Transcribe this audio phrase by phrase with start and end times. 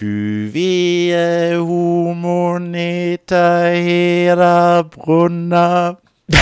[0.00, 5.98] Hyvee humoneta hera brunna.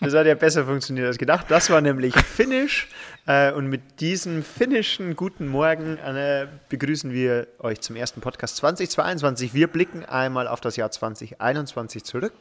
[0.00, 1.46] Das hat ja besser funktioniert als gedacht.
[1.48, 2.88] Das war nämlich Finnisch.
[3.24, 9.54] Äh, und mit diesem finnischen Guten Morgen äh, begrüßen wir euch zum ersten Podcast 2022.
[9.54, 12.32] Wir blicken einmal auf das Jahr 2021 zurück.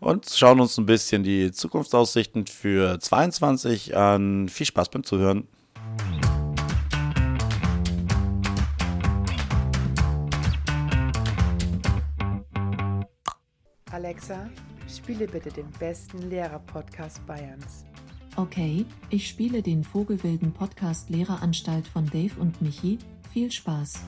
[0.00, 4.48] Und schauen uns ein bisschen die Zukunftsaussichten für 2022 an.
[4.48, 5.46] Viel Spaß beim Zuhören.
[14.04, 14.50] Alexa,
[14.86, 17.86] spiele bitte den besten Lehrer-Podcast Bayerns.
[18.36, 22.98] Okay, ich spiele den Vogelwilden Podcast Lehreranstalt von Dave und Michi.
[23.32, 24.02] Viel Spaß.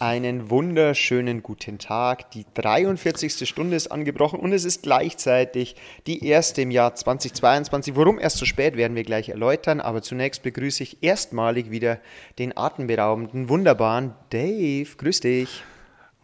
[0.00, 2.30] Einen wunderschönen guten Tag.
[2.30, 3.48] Die 43.
[3.48, 5.74] Stunde ist angebrochen und es ist gleichzeitig
[6.06, 7.96] die erste im Jahr 2022.
[7.96, 9.80] Warum erst so spät, werden wir gleich erläutern.
[9.80, 11.98] Aber zunächst begrüße ich erstmalig wieder
[12.38, 14.88] den atemberaubenden, wunderbaren Dave.
[14.96, 15.64] Grüß dich.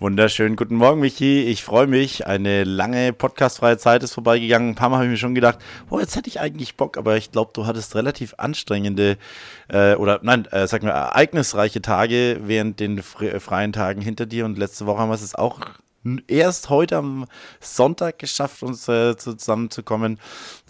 [0.01, 1.45] Wunderschönen guten Morgen, Michi.
[1.45, 2.27] Ich freue mich.
[2.27, 4.71] Eine lange podcastfreie Zeit ist vorbeigegangen.
[4.71, 7.17] Ein paar Mal habe ich mir schon gedacht, oh, jetzt hätte ich eigentlich Bock, aber
[7.17, 9.19] ich glaube, du hattest relativ anstrengende
[9.69, 14.59] äh, oder nein, äh, sag mal, ereignisreiche Tage während den freien Tagen hinter dir und
[14.59, 15.61] letzte Woche haben wir es auch
[16.29, 17.27] erst heute am
[17.61, 20.19] Sonntag geschafft, uns äh, zusammenzukommen.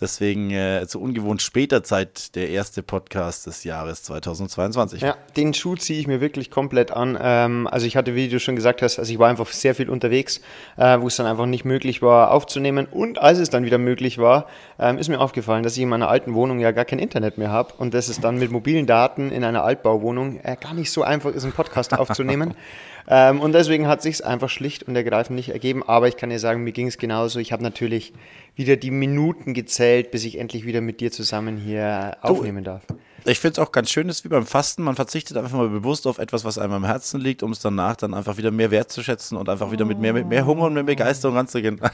[0.00, 5.02] Deswegen äh, zu ungewohnt später Zeit der erste Podcast des Jahres 2022.
[5.02, 7.18] Ja, den Schuh ziehe ich mir wirklich komplett an.
[7.20, 9.90] Ähm, also ich hatte, wie du schon gesagt hast, also ich war einfach sehr viel
[9.90, 10.40] unterwegs,
[10.76, 12.86] äh, wo es dann einfach nicht möglich war aufzunehmen.
[12.86, 14.46] Und als es dann wieder möglich war,
[14.78, 17.50] ähm, ist mir aufgefallen, dass ich in meiner alten Wohnung ja gar kein Internet mehr
[17.50, 21.02] habe und dass es dann mit mobilen Daten in einer Altbauwohnung äh, gar nicht so
[21.02, 22.54] einfach ist, einen Podcast aufzunehmen.
[23.06, 25.82] Ähm, und deswegen hat sich einfach schlicht und ergreifend nicht ergeben.
[25.82, 27.38] Aber ich kann dir sagen, mir ging es genauso.
[27.38, 28.12] Ich habe natürlich
[28.56, 32.82] wieder die Minuten gezählt, bis ich endlich wieder mit dir zusammen hier aufnehmen darf.
[33.26, 36.06] Ich finde es auch ganz schön, ist wie beim Fasten, man verzichtet einfach mal bewusst
[36.06, 39.38] auf etwas, was einem am Herzen liegt, um es danach dann einfach wieder mehr wertzuschätzen
[39.38, 41.80] und einfach wieder mit mehr, mit mehr Hunger und mehr Begeisterung ranzugehen.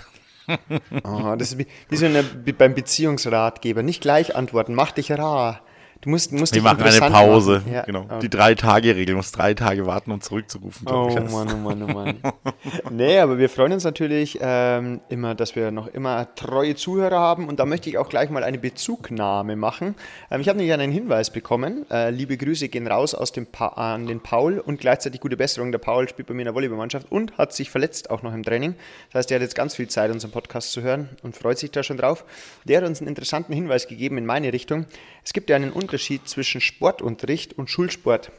[1.05, 3.85] Oh, das ist wie, wie so eine, beim Beziehungsratgeber.
[3.85, 5.61] Nicht gleich antworten, mach dich rar.
[6.03, 7.63] Du musst, musst Wir machen eine Pause.
[7.71, 8.05] Ja, genau.
[8.05, 8.21] Okay.
[8.23, 9.05] Die Drei-Tage-Regel.
[9.05, 10.89] Du musst drei Tage warten, um zurückzurufen.
[10.89, 12.17] Oh Mann, oh Mann, oh Mann.
[12.91, 17.49] nee, aber wir freuen uns natürlich ähm, immer, dass wir noch immer treue Zuhörer haben.
[17.49, 19.95] Und da möchte ich auch gleich mal eine Bezugnahme machen.
[20.31, 21.85] Ähm, ich habe nämlich einen Hinweis bekommen.
[21.91, 25.71] Äh, liebe Grüße gehen raus aus dem an den Paul und gleichzeitig gute Besserung.
[25.71, 28.43] Der Paul spielt bei mir in der Volleyballmannschaft und hat sich verletzt auch noch im
[28.43, 28.75] Training.
[29.13, 31.73] Das heißt, er hat jetzt ganz viel Zeit, unseren Podcast zu hören und freut sich
[31.73, 32.25] da schon drauf.
[32.65, 34.87] Der hat uns einen interessanten Hinweis gegeben in meine Richtung.
[35.23, 38.31] Es gibt ja einen Unterschied zwischen Sportunterricht und Schulsport.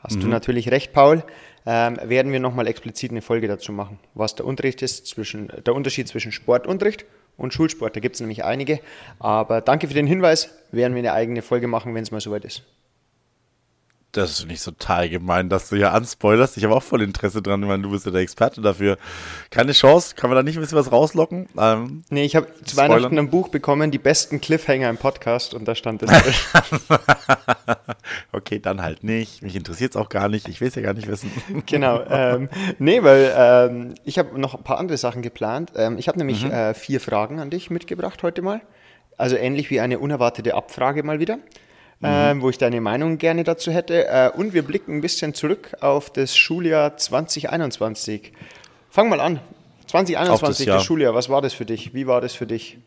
[0.00, 0.20] Hast mhm.
[0.20, 1.24] du natürlich recht, Paul.
[1.64, 5.74] Ähm, werden wir nochmal explizit eine Folge dazu machen, was der Unterricht ist zwischen der
[5.74, 7.06] Unterschied zwischen Sportunterricht
[7.38, 7.96] und Schulsport.
[7.96, 8.80] Da gibt es nämlich einige.
[9.18, 10.50] Aber danke für den Hinweis.
[10.70, 12.64] Werden wir eine eigene Folge machen, wenn es mal soweit ist.
[14.12, 16.56] Das ist nicht so total gemein, dass du hier anspoilerst.
[16.56, 17.62] Ich habe auch voll Interesse dran.
[17.62, 18.96] Ich meine, du bist ja der Experte dafür.
[19.50, 20.14] Keine Chance.
[20.14, 21.46] Kann man da nicht ein bisschen was rauslocken?
[21.58, 25.68] Ähm, nee, ich habe zu Weihnachten ein Buch bekommen, die besten Cliffhanger im Podcast und
[25.68, 26.98] da stand das drin.
[28.32, 29.42] okay, dann halt nicht.
[29.42, 30.48] Mich interessiert es auch gar nicht.
[30.48, 31.30] Ich will es ja gar nicht wissen.
[31.66, 32.02] genau.
[32.08, 32.48] Ähm,
[32.78, 35.72] nee, weil ähm, ich habe noch ein paar andere Sachen geplant.
[35.76, 36.50] Ähm, ich habe nämlich mhm.
[36.50, 38.62] äh, vier Fragen an dich mitgebracht heute mal.
[39.18, 41.38] Also ähnlich wie eine unerwartete Abfrage mal wieder
[42.00, 42.06] mhm.
[42.06, 44.06] äh, wo ich deine Meinung gerne dazu hätte.
[44.06, 48.32] Äh, und wir blicken ein bisschen zurück auf das Schuljahr 2021.
[48.90, 49.40] Fang mal an.
[49.86, 51.94] 2021, das, das, Schuljahr, was war das für dich?
[51.94, 52.78] Wie war das für dich?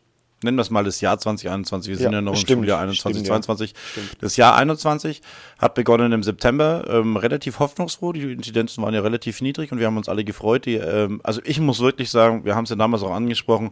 [0.44, 1.90] Nennen wir es mal das Jahr 2021.
[1.90, 3.72] Wir sind ja noch stimmt, im Schuljahr 21, 22.
[3.72, 4.02] Ja.
[4.22, 5.22] Das Jahr 21
[5.60, 8.12] hat begonnen im September, ähm, relativ hoffnungsfroh.
[8.14, 10.66] Die Inzidenzen waren ja relativ niedrig und wir haben uns alle gefreut.
[10.66, 13.72] Die, ähm, also ich muss wirklich sagen, wir haben es ja damals auch angesprochen,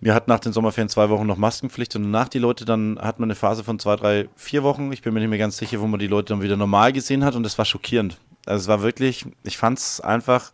[0.00, 3.18] wir hatten nach den Sommerferien zwei Wochen noch Maskenpflicht und danach die Leute, dann hat
[3.18, 4.92] man eine Phase von zwei, drei, vier Wochen.
[4.92, 7.24] Ich bin mir nicht mehr ganz sicher, wo man die Leute dann wieder normal gesehen
[7.24, 8.18] hat und das war schockierend.
[8.46, 10.52] Also es war wirklich, ich fand es einfach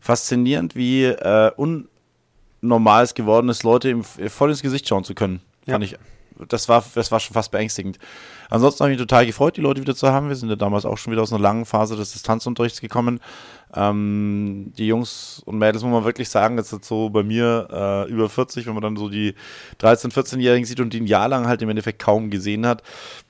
[0.00, 1.50] faszinierend, wie äh,
[2.60, 5.40] unnormal es geworden ist, Leute im, voll ins Gesicht schauen zu können.
[5.66, 5.74] Ja.
[5.74, 5.96] Fand ich,
[6.48, 7.98] das war, das war schon fast beängstigend.
[8.50, 10.28] Ansonsten habe ich mich total gefreut, die Leute wieder zu haben.
[10.28, 13.20] Wir sind ja damals auch schon wieder aus einer langen Phase des Distanzunterrichts gekommen.
[13.72, 18.10] Ähm, die Jungs und Mädels muss man wirklich sagen, jetzt ist so bei mir äh,
[18.10, 19.34] über 40, wenn man dann so die
[19.80, 22.82] 13-, 14-Jährigen sieht und die ein Jahr lang halt im Endeffekt kaum gesehen hat,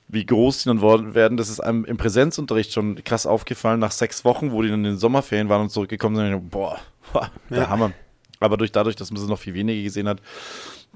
[0.07, 4.25] wie groß die dann werden, das ist einem im Präsenzunterricht schon krass aufgefallen, nach sechs
[4.25, 6.79] Wochen, wo die dann in den Sommerferien waren und zurückgekommen sind, boah,
[7.13, 7.69] boah der ja.
[7.69, 7.91] Hammer.
[8.39, 10.19] Aber durch, dadurch, dass man es noch viel weniger gesehen hat,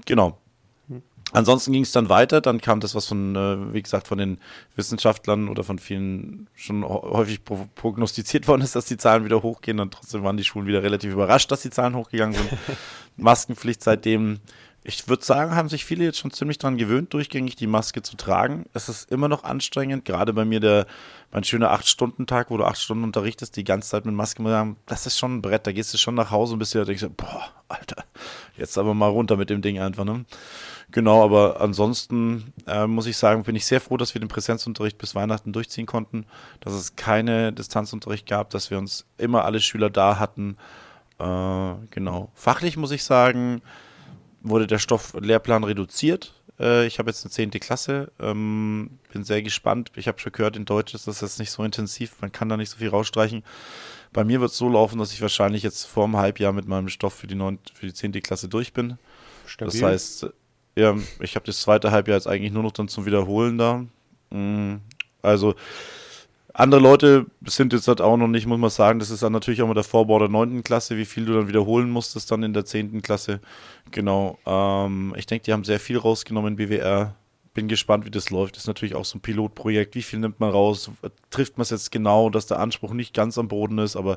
[0.04, 0.36] genau,
[1.36, 4.38] Ansonsten ging es dann weiter, dann kam das, was von, äh, wie gesagt, von den
[4.74, 9.78] Wissenschaftlern oder von vielen schon häufig pro prognostiziert worden ist, dass die Zahlen wieder hochgehen.
[9.78, 12.48] Und trotzdem waren die Schulen wieder relativ überrascht, dass die Zahlen hochgegangen sind.
[13.18, 14.38] Maskenpflicht seitdem
[14.88, 18.16] ich würde sagen, haben sich viele jetzt schon ziemlich daran gewöhnt, durchgängig die Maske zu
[18.16, 18.66] tragen.
[18.72, 20.86] Es ist immer noch anstrengend, gerade bei mir der,
[21.32, 24.76] mein schöner 8-Stunden-Tag, wo du 8 Stunden unterrichtest, die ganze Zeit mit Maske.
[24.86, 27.02] Das ist schon ein Brett, da gehst du schon nach Hause und bist ja, denkst
[27.02, 28.04] du, boah, Alter,
[28.56, 30.24] jetzt aber mal runter mit dem Ding einfach, ne?
[30.92, 34.98] Genau, aber ansonsten äh, muss ich sagen, bin ich sehr froh, dass wir den Präsenzunterricht
[34.98, 36.26] bis Weihnachten durchziehen konnten,
[36.60, 40.56] dass es keine Distanzunterricht gab, dass wir uns immer alle Schüler da hatten.
[41.18, 42.30] Äh, genau.
[42.34, 43.62] Fachlich muss ich sagen,
[44.48, 46.32] wurde der Stofflehrplan reduziert.
[46.58, 47.50] Äh, ich habe jetzt eine 10.
[47.52, 49.92] Klasse, ähm, bin sehr gespannt.
[49.96, 52.56] Ich habe schon gehört, in Deutsch ist das jetzt nicht so intensiv, man kann da
[52.56, 53.42] nicht so viel rausstreichen.
[54.12, 56.88] Bei mir wird es so laufen, dass ich wahrscheinlich jetzt vor einem Halbjahr mit meinem
[56.88, 58.12] Stoff für die, 9, für die 10.
[58.22, 58.98] Klasse durch bin.
[59.46, 59.80] Stabil.
[59.80, 60.26] Das heißt,
[60.76, 63.84] ja, ich habe das zweite Halbjahr jetzt eigentlich nur noch dann zum Wiederholen da.
[64.30, 64.76] Mm,
[65.22, 65.54] also
[66.58, 69.60] andere Leute sind jetzt halt auch noch nicht, muss man sagen, das ist dann natürlich
[69.60, 70.64] auch mit der Vorbau der 9.
[70.64, 73.02] Klasse, wie viel du dann wiederholen musstest dann in der 10.
[73.02, 73.40] Klasse.
[73.90, 74.38] Genau.
[74.46, 77.14] Ähm, ich denke, die haben sehr viel rausgenommen in BWR.
[77.52, 78.56] Bin gespannt, wie das läuft.
[78.56, 79.94] Das ist natürlich auch so ein Pilotprojekt.
[79.94, 80.90] Wie viel nimmt man raus?
[81.28, 84.16] Trifft man es jetzt genau, dass der Anspruch nicht ganz am Boden ist, aber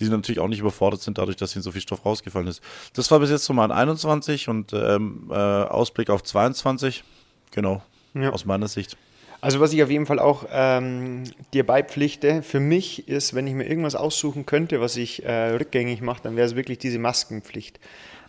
[0.00, 2.60] die natürlich auch nicht überfordert sind, dadurch, dass ihnen so viel Stoff rausgefallen ist.
[2.94, 7.04] Das war bis jetzt so mal 21 und ähm, äh, Ausblick auf 22.
[7.52, 7.82] Genau,
[8.14, 8.30] ja.
[8.30, 8.96] aus meiner Sicht.
[9.42, 13.54] Also was ich auf jeden Fall auch ähm, dir beipflichte, für mich ist, wenn ich
[13.54, 17.80] mir irgendwas aussuchen könnte, was ich äh, rückgängig mache, dann wäre es wirklich diese Maskenpflicht.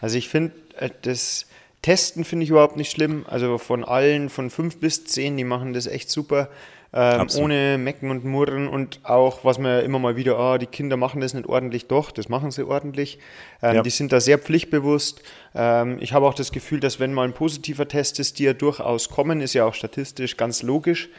[0.01, 1.45] Also ich finde, äh, das
[1.83, 3.27] Testen finde ich überhaupt nicht schlimm.
[3.29, 6.49] Also von allen, von fünf bis zehn, die machen das echt super
[6.93, 10.95] ähm, ohne Mecken und Murren und auch, was man immer mal wieder, ah, die Kinder
[10.95, 13.17] machen das nicht ordentlich, doch, das machen sie ordentlich.
[13.63, 13.81] Ähm, ja.
[13.81, 15.23] Die sind da sehr pflichtbewusst.
[15.55, 18.53] Ähm, ich habe auch das Gefühl, dass wenn mal ein positiver Test ist, die ja
[18.53, 21.09] durchaus kommen, ist ja auch statistisch ganz logisch,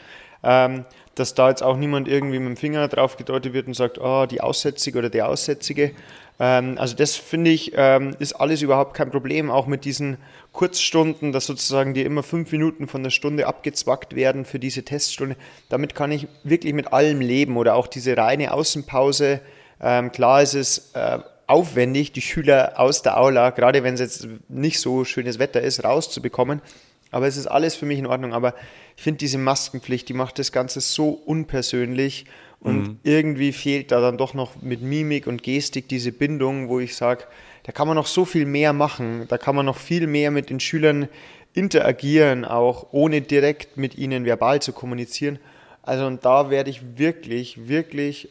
[0.44, 0.84] ähm,
[1.16, 4.26] dass da jetzt auch niemand irgendwie mit dem Finger drauf gedeutet wird und sagt, ah,
[4.26, 5.90] die Aussätzige oder der Aussätzige.
[6.40, 10.18] Ähm, also das finde ich, ähm, ist alles überhaupt kein Problem, auch mit diesen
[10.52, 15.36] Kurzstunden, dass sozusagen dir immer fünf Minuten von der Stunde abgezwackt werden für diese Teststunde.
[15.68, 19.40] Damit kann ich wirklich mit allem leben oder auch diese reine Außenpause.
[19.80, 24.28] Ähm, klar ist es äh, aufwendig, die Schüler aus der Aula, gerade wenn es jetzt
[24.48, 26.62] nicht so schönes Wetter ist, rauszubekommen.
[27.10, 28.32] Aber es ist alles für mich in Ordnung.
[28.32, 28.54] Aber
[28.96, 32.26] ich finde diese Maskenpflicht, die macht das Ganze so unpersönlich
[32.64, 32.98] und mhm.
[33.02, 37.24] irgendwie fehlt da dann doch noch mit Mimik und Gestik diese Bindung, wo ich sage,
[37.64, 39.26] da kann man noch so viel mehr machen.
[39.28, 41.08] Da kann man noch viel mehr mit den Schülern
[41.52, 45.38] interagieren, auch ohne direkt mit ihnen verbal zu kommunizieren.
[45.82, 48.30] Also und da werde ich wirklich, wirklich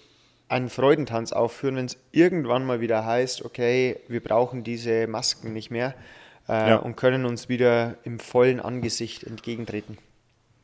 [0.49, 5.69] einen Freudentanz aufführen, wenn es irgendwann mal wieder heißt, okay, wir brauchen diese Masken nicht
[5.69, 5.93] mehr
[6.49, 6.75] äh, ja.
[6.77, 9.99] und können uns wieder im vollen Angesicht entgegentreten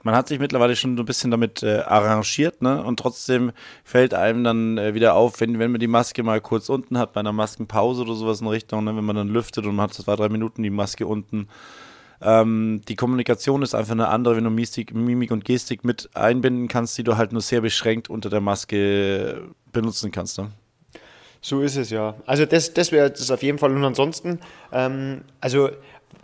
[0.04, 2.84] man hat sich mittlerweile schon so ein bisschen damit äh, arrangiert, ne?
[2.84, 3.52] Und trotzdem
[3.84, 7.14] fällt einem dann äh, wieder auf, wenn, wenn man die Maske mal kurz unten hat,
[7.14, 8.96] bei einer Maskenpause oder sowas in Richtung, ne?
[8.96, 11.50] wenn man dann lüftet und man hat zwei, drei Minuten die Maske unten.
[12.22, 16.68] Ähm, die Kommunikation ist einfach eine andere, wenn du Mimik, Mimik und Gestik mit einbinden
[16.68, 20.38] kannst, die du halt nur sehr beschränkt unter der Maske benutzen kannst.
[20.38, 20.52] Ne?
[21.42, 22.16] So ist es ja.
[22.26, 23.74] Also das, das wäre das auf jeden Fall.
[23.74, 24.40] Und ansonsten,
[24.74, 25.70] ähm, also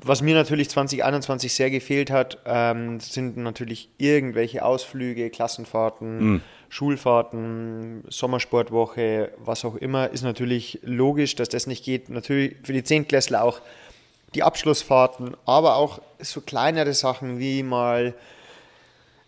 [0.04, 6.42] was mir natürlich 2021 sehr gefehlt hat, ähm, sind natürlich irgendwelche Ausflüge, Klassenfahrten, mhm.
[6.70, 10.10] Schulfahrten, Sommersportwoche, was auch immer.
[10.12, 12.10] Ist natürlich logisch, dass das nicht geht.
[12.10, 13.62] Natürlich für die Zehntklässler auch
[14.36, 18.14] die Abschlussfahrten, aber auch so kleinere Sachen wie mal,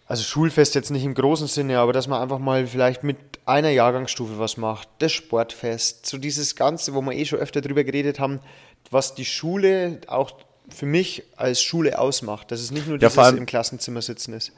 [0.08, 3.70] also Schulfest jetzt nicht im großen Sinne, aber dass man einfach mal vielleicht mit einer
[3.70, 8.20] Jahrgangsstufe was macht, das Sportfest, so dieses Ganze, wo wir eh schon öfter drüber geredet
[8.20, 8.42] haben,
[8.92, 10.32] was die Schule auch
[10.70, 14.52] für mich als Schule ausmacht, dass es nicht nur dieses ja, im Klassenzimmer sitzen ist.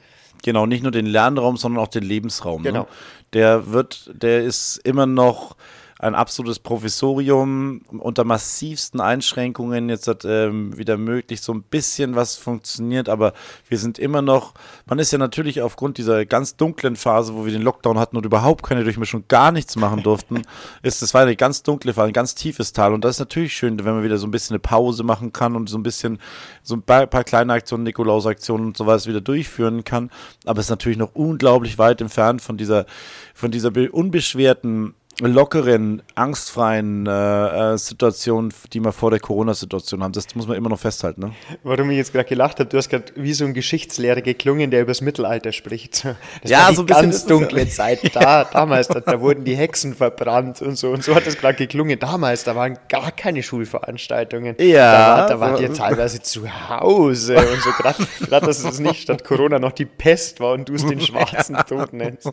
[0.43, 2.61] Genau, nicht nur den Lernraum, sondern auch den Lebensraum.
[2.61, 2.69] Ne?
[2.69, 2.81] Genau.
[2.83, 2.87] Ne?
[3.33, 5.55] Der wird, der ist immer noch
[6.01, 9.89] ein absolutes Provisorium unter massivsten Einschränkungen.
[9.89, 13.33] Jetzt hat ähm, wieder möglich so ein bisschen was funktioniert, aber
[13.67, 14.53] wir sind immer noch,
[14.85, 18.25] man ist ja natürlich aufgrund dieser ganz dunklen Phase, wo wir den Lockdown hatten und
[18.25, 20.43] überhaupt keine Durchmischung, gar nichts machen durften,
[20.83, 23.53] ist es war eine ganz dunkle Phase, ein ganz tiefes Tal und das ist natürlich
[23.53, 26.19] schön, wenn man wieder so ein bisschen eine Pause machen kann und so ein bisschen
[26.63, 30.11] so ein paar, paar kleine Aktionen, Nikolausaktionen und sowas wieder durchführen kann,
[30.45, 32.85] aber es ist natürlich noch unglaublich weit entfernt von dieser
[33.33, 40.13] von dieser unbeschwerten lockeren, angstfreien äh, äh, Situation, die wir vor der Corona-Situation haben.
[40.13, 41.21] Das muss man immer noch festhalten.
[41.21, 41.31] Ne?
[41.63, 44.81] Warum ich jetzt gerade gelacht habe, du hast gerade wie so ein Geschichtslehrer geklungen, der
[44.81, 46.07] über das Mittelalter spricht.
[46.41, 48.15] Das ja, war die so ganz dunkle Zeit.
[48.15, 50.91] Da, damals, da, da, wurden die Hexen verbrannt und so.
[50.91, 51.99] Und so hat es gerade geklungen.
[51.99, 54.55] Damals, da waren gar keine Schulveranstaltungen.
[54.59, 54.91] Ja.
[54.93, 57.71] Da, war, da wart ihr teilweise zu Hause und so.
[57.71, 61.57] Gerade, dass es nicht statt Corona noch die Pest war und du es den schwarzen
[61.67, 62.31] Tod nennst.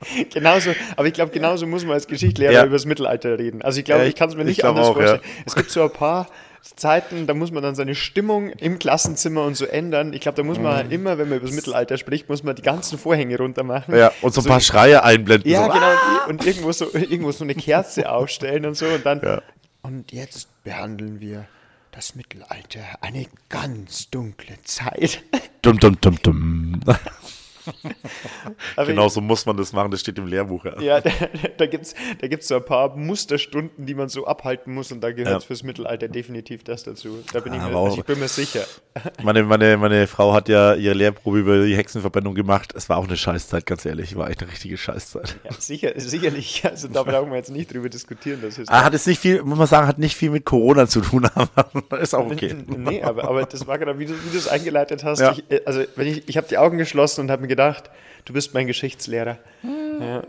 [0.32, 2.64] genauso, aber ich glaube, genauso muss man als Geschichtslehrer ja.
[2.64, 3.62] über das Mittelalter reden.
[3.62, 5.20] Also ich glaube, ja, ich, kann es mir nicht anders auch, vorstellen.
[5.22, 5.42] Ja.
[5.46, 6.28] Es gibt so ein paar
[6.76, 10.12] Zeiten, da muss man dann seine Stimmung im Klassenzimmer und so ändern.
[10.12, 10.92] Ich glaube, da muss man mhm.
[10.92, 13.96] immer, wenn man über das Mittelalter spricht, muss man die ganzen Vorhänge runter machen.
[13.96, 15.50] Ja, und so ein paar Schreie einblenden.
[15.50, 15.72] Ja, so.
[15.72, 16.28] genau.
[16.28, 18.86] Und, irgendwo so, irgendwo so eine Kerze aufstellen und so.
[18.86, 19.40] Und dann.
[19.82, 21.46] Und jetzt behandeln wir
[21.92, 25.22] das Mittelalter, eine ganz dunkle Zeit.
[25.62, 26.80] Dum, dum, dum, dum.
[28.86, 30.64] genau so muss man das machen, das steht im Lehrbuch.
[30.64, 31.10] Ja, ja da,
[31.56, 35.00] da gibt es da gibt's so ein paar Musterstunden, die man so abhalten muss und
[35.00, 35.46] da gehört ja.
[35.46, 37.22] fürs Mittelalter definitiv das dazu.
[37.32, 38.64] Da bin ich, mir, also ich bin mir sicher.
[39.22, 42.72] Meine, meine, meine Frau hat ja ihre Lehrprobe über die Hexenverbrennung gemacht.
[42.74, 44.16] Es war auch eine Scheißzeit, ganz ehrlich.
[44.16, 45.36] War echt eine richtige Scheißzeit.
[45.44, 46.64] Ja, sicher, sicherlich.
[46.64, 48.40] Also da brauchen wir jetzt nicht drüber diskutieren.
[48.42, 50.86] Das ist ah, hat es nicht viel, muss man sagen, hat nicht viel mit Corona
[50.86, 52.54] zu tun, aber ist auch okay.
[52.66, 55.20] Nee, aber, aber das war gerade, wie du, wie du es eingeleitet hast.
[55.20, 57.90] Ich, also wenn ich, ich habe die Augen geschlossen und habe mir gedacht, gedacht,
[58.24, 59.38] du bist mein Geschichtslehrer.
[59.62, 60.00] Hm.
[60.00, 60.22] Ja.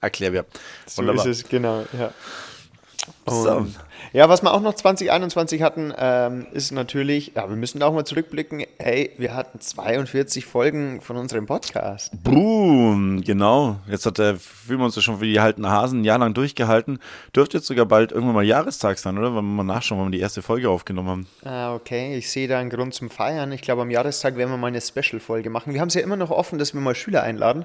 [0.00, 0.46] Erklär mir.
[0.86, 2.12] So ist es, genau, ja.
[3.26, 3.66] So.
[4.12, 8.04] Ja, was wir auch noch 2021 hatten, ähm, ist natürlich, ja, wir müssen auch mal
[8.04, 8.64] zurückblicken.
[8.76, 12.10] Hey, wir hatten 42 Folgen von unserem Podcast.
[12.24, 13.76] Boom, genau.
[13.88, 16.34] Jetzt hat der, fühlen wir uns ja schon wie die halten Hasen ein Jahr lang
[16.34, 16.98] durchgehalten.
[17.36, 19.28] Dürfte jetzt sogar bald irgendwann mal Jahrestag sein, oder?
[19.28, 21.26] Wenn wir mal nachschauen, wann wir die erste Folge aufgenommen haben.
[21.44, 22.16] Ah, okay.
[22.16, 23.52] Ich sehe da einen Grund zum Feiern.
[23.52, 25.72] Ich glaube, am Jahrestag werden wir mal eine Special-Folge machen.
[25.72, 27.64] Wir haben es ja immer noch offen, dass wir mal Schüler einladen.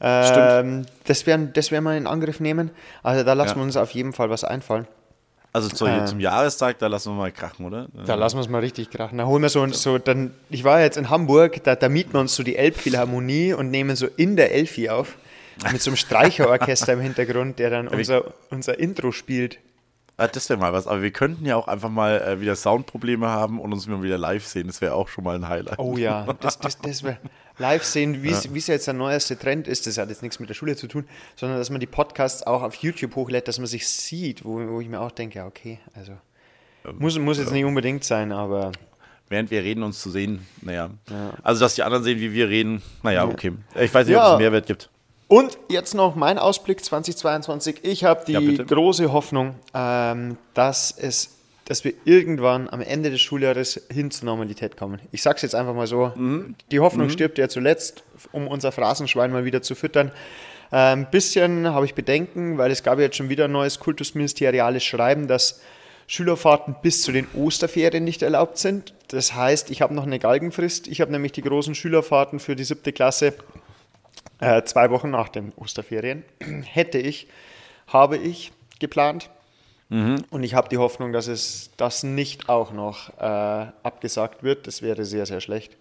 [0.00, 2.72] Ähm, das werden das werden wir in Angriff nehmen.
[3.04, 3.56] Also da lassen ja.
[3.58, 4.88] wir uns auf jeden Fall was einfallen.
[5.56, 7.88] Also zu, äh, zum Jahrestag, da lassen wir mal krachen, oder?
[8.04, 9.16] Da lassen wir es mal richtig krachen.
[9.16, 12.20] Da holen wir so, so dann, ich war jetzt in Hamburg, da, da mieten wir
[12.20, 15.16] uns so die Elbphilharmonie und nehmen so in der Elfi auf.
[15.72, 19.58] Mit so einem Streicherorchester im Hintergrund, der dann unser, unser Intro spielt.
[20.18, 20.86] Ah, das wäre mal was.
[20.86, 24.18] Aber wir könnten ja auch einfach mal äh, wieder Soundprobleme haben und uns mal wieder
[24.18, 24.66] live sehen.
[24.66, 25.78] Das wäre auch schon mal ein Highlight.
[25.78, 27.16] Oh ja, das, das, das wäre
[27.58, 28.74] live sehen, wie es ja.
[28.74, 29.86] jetzt der neueste Trend ist.
[29.86, 31.04] Das hat jetzt nichts mit der Schule zu tun,
[31.36, 34.80] sondern dass man die Podcasts auch auf YouTube hochlädt, dass man sich sieht, wo, wo
[34.80, 36.12] ich mir auch denke, ja, okay, also
[36.84, 38.72] ähm, muss, muss jetzt nicht unbedingt sein, aber
[39.28, 40.46] während wir reden, uns zu sehen.
[40.62, 40.90] Naja.
[41.10, 41.32] Ja.
[41.42, 42.82] Also, dass die anderen sehen, wie wir reden.
[43.02, 43.52] Naja, okay.
[43.74, 44.28] Ich weiß nicht, ja.
[44.28, 44.90] ob es Mehrwert gibt.
[45.28, 47.80] Und jetzt noch mein Ausblick 2022.
[47.82, 51.35] Ich habe die ja, große Hoffnung, ähm, dass es
[51.66, 55.00] dass wir irgendwann am Ende des Schuljahres hin zur Normalität kommen.
[55.10, 56.12] Ich sage es jetzt einfach mal so.
[56.14, 56.54] Mhm.
[56.70, 57.10] Die Hoffnung mhm.
[57.10, 60.12] stirbt ja zuletzt, um unser Phrasenschwein mal wieder zu füttern.
[60.70, 63.80] Ein ähm, bisschen habe ich Bedenken, weil es gab ja jetzt schon wieder ein neues
[63.80, 65.60] kultusministeriales Schreiben, dass
[66.06, 68.94] Schülerfahrten bis zu den Osterferien nicht erlaubt sind.
[69.08, 70.86] Das heißt, ich habe noch eine Galgenfrist.
[70.86, 73.34] Ich habe nämlich die großen Schülerfahrten für die siebte Klasse
[74.38, 76.24] äh, zwei Wochen nach den Osterferien.
[76.64, 77.26] Hätte ich,
[77.88, 79.30] habe ich geplant.
[79.88, 80.24] Mhm.
[80.30, 83.22] Und ich habe die Hoffnung, dass es das nicht auch noch äh,
[83.82, 84.66] abgesagt wird.
[84.66, 85.76] Das wäre sehr, sehr schlecht.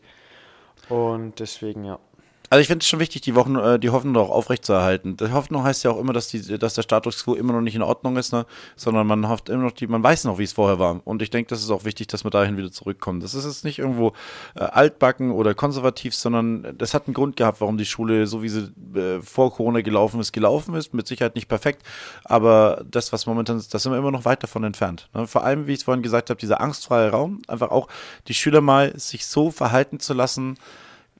[0.90, 2.00] Und deswegen, ja.
[2.50, 5.18] Also ich finde es schon wichtig, die, Wochen, äh, die Hoffnung auch aufrechtzuerhalten.
[5.18, 7.76] Die Hoffnung heißt ja auch immer, dass, die, dass der Status quo immer noch nicht
[7.76, 8.46] in Ordnung ist, ne?
[8.76, 11.02] sondern man hofft immer noch, die, man weiß noch, wie es vorher war.
[11.06, 13.20] Und ich denke, das ist auch wichtig, dass wir dahin wieder zurückkommen.
[13.20, 14.14] Das ist jetzt nicht irgendwo
[14.56, 18.50] äh, altbacken oder konservativ, sondern das hat einen Grund gehabt, warum die Schule, so wie
[18.50, 20.94] sie äh, vor Corona gelaufen ist, gelaufen ist.
[20.94, 21.84] Mit Sicherheit nicht perfekt,
[22.24, 25.10] aber das, was momentan ist, da sind wir immer noch weit davon entfernt.
[25.14, 25.28] Ne?
[25.28, 27.88] Vor allem, wie ich es vorhin gesagt habe, dieser angstfreie Raum, einfach auch
[28.28, 30.58] die Schüler mal sich so verhalten zu lassen,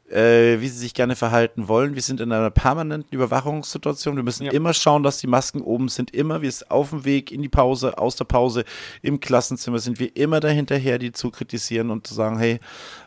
[0.10, 1.96] äh, wie sie sich gerne verhalten wollen.
[1.96, 4.16] Wir sind in einer permanenten Überwachungssituation.
[4.16, 4.52] Wir müssen ja.
[4.52, 6.12] immer schauen, dass die Masken oben sind.
[6.12, 8.66] Immer, wir sind auf dem Weg in die Pause, aus der Pause,
[9.02, 12.60] im Klassenzimmer sind wir immer dahinterher, die zu kritisieren und zu sagen, hey,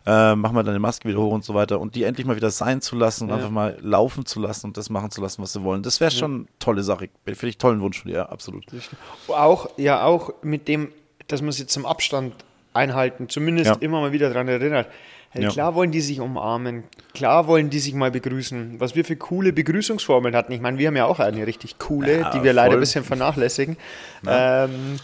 [0.06, 1.78] äh, mach mal deine Maske wieder hoch und so weiter.
[1.80, 3.36] Und die endlich mal wieder sein zu lassen und ja.
[3.36, 5.82] einfach mal laufen zu lassen und das machen zu lassen, was sie wollen.
[5.82, 7.08] Das wäre schon eine tolle Sache.
[7.24, 8.64] Finde ich tollen Wunsch von dir, absolut.
[9.28, 10.92] Auch, ja, auch mit dem,
[11.28, 12.34] dass man sie zum Abstand
[12.72, 14.88] einhalten, zumindest immer mal wieder daran erinnert.
[15.30, 15.50] Hey, ja.
[15.50, 18.80] Klar wollen die sich umarmen, klar wollen die sich mal begrüßen.
[18.80, 20.52] Was wir für coole Begrüßungsformeln hatten.
[20.52, 22.52] Ich meine, wir haben ja auch eine richtig coole, ja, die wir voll.
[22.52, 23.76] leider ein bisschen vernachlässigen.
[24.24, 24.64] Ja.
[24.64, 24.96] Ähm,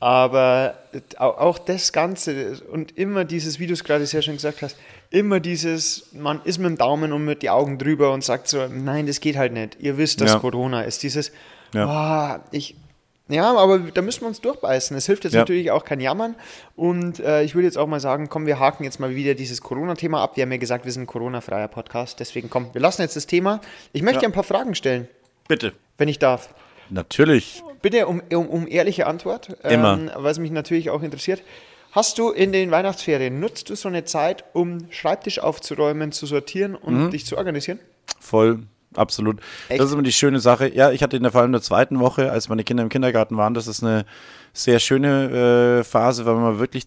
[0.00, 0.78] aber
[1.18, 4.76] auch das Ganze und immer dieses, wie du es gerade sehr schön gesagt hast,
[5.10, 8.66] immer dieses, man ist mit dem Daumen und mit die Augen drüber und sagt so,
[8.66, 9.76] nein, das geht halt nicht.
[9.78, 11.02] Ihr wisst, dass Corona ist.
[11.02, 11.32] Dieses,
[11.74, 12.76] oh, ich,
[13.30, 14.96] ja, aber da müssen wir uns durchbeißen.
[14.96, 15.40] Es hilft jetzt ja.
[15.40, 16.34] natürlich auch kein Jammern.
[16.76, 19.60] Und äh, ich würde jetzt auch mal sagen, komm, wir haken jetzt mal wieder dieses
[19.60, 20.36] Corona-Thema ab.
[20.36, 22.20] Wir haben ja gesagt, wir sind ein Corona-freier Podcast.
[22.20, 23.60] Deswegen komm, wir lassen jetzt das Thema.
[23.92, 24.28] Ich möchte ja.
[24.28, 25.08] ein paar Fragen stellen.
[25.48, 25.72] Bitte.
[25.98, 26.54] Wenn ich darf.
[26.90, 27.62] Natürlich.
[27.82, 29.56] Bitte um, um, um ehrliche Antwort.
[29.62, 29.94] Immer.
[29.94, 31.42] Ähm, weil es mich natürlich auch interessiert.
[31.92, 36.76] Hast du in den Weihnachtsferien, nutzt du so eine Zeit, um Schreibtisch aufzuräumen, zu sortieren
[36.76, 37.10] und mhm.
[37.10, 37.80] dich zu organisieren?
[38.20, 38.60] Voll.
[38.94, 39.40] Absolut.
[39.68, 39.80] Echt?
[39.80, 40.74] Das ist immer die schöne Sache.
[40.74, 42.88] Ja, ich hatte in der vor allem in der zweiten Woche, als meine Kinder im
[42.88, 44.04] Kindergarten waren, das ist eine
[44.52, 46.86] sehr schöne äh, Phase, weil man wirklich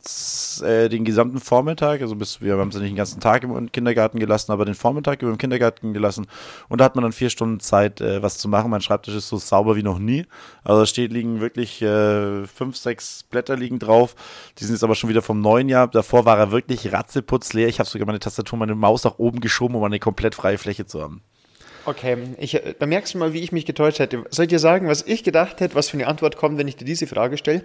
[0.63, 4.19] äh, den gesamten Vormittag, also bis wir haben sie nicht den ganzen Tag im Kindergarten
[4.19, 6.27] gelassen, aber den Vormittag über im Kindergarten gelassen
[6.67, 8.69] und da hat man dann vier Stunden Zeit, äh, was zu machen.
[8.69, 10.25] Mein Schreibtisch ist so sauber wie noch nie.
[10.63, 14.15] Also da steht liegen wirklich äh, fünf, sechs Blätter liegen drauf.
[14.57, 15.87] Die sind jetzt aber schon wieder vom neuen Jahr.
[15.87, 17.67] Davor war er wirklich ratzeputzleer.
[17.69, 20.85] Ich habe sogar meine Tastatur, meine Maus nach oben geschoben, um eine komplett freie Fläche
[20.85, 21.21] zu haben.
[21.85, 24.23] Okay, ich, da merkst du mal, wie ich mich getäuscht hätte.
[24.29, 26.77] Soll ich dir sagen, was ich gedacht hätte, was für eine Antwort kommt, wenn ich
[26.77, 27.63] dir diese Frage stelle?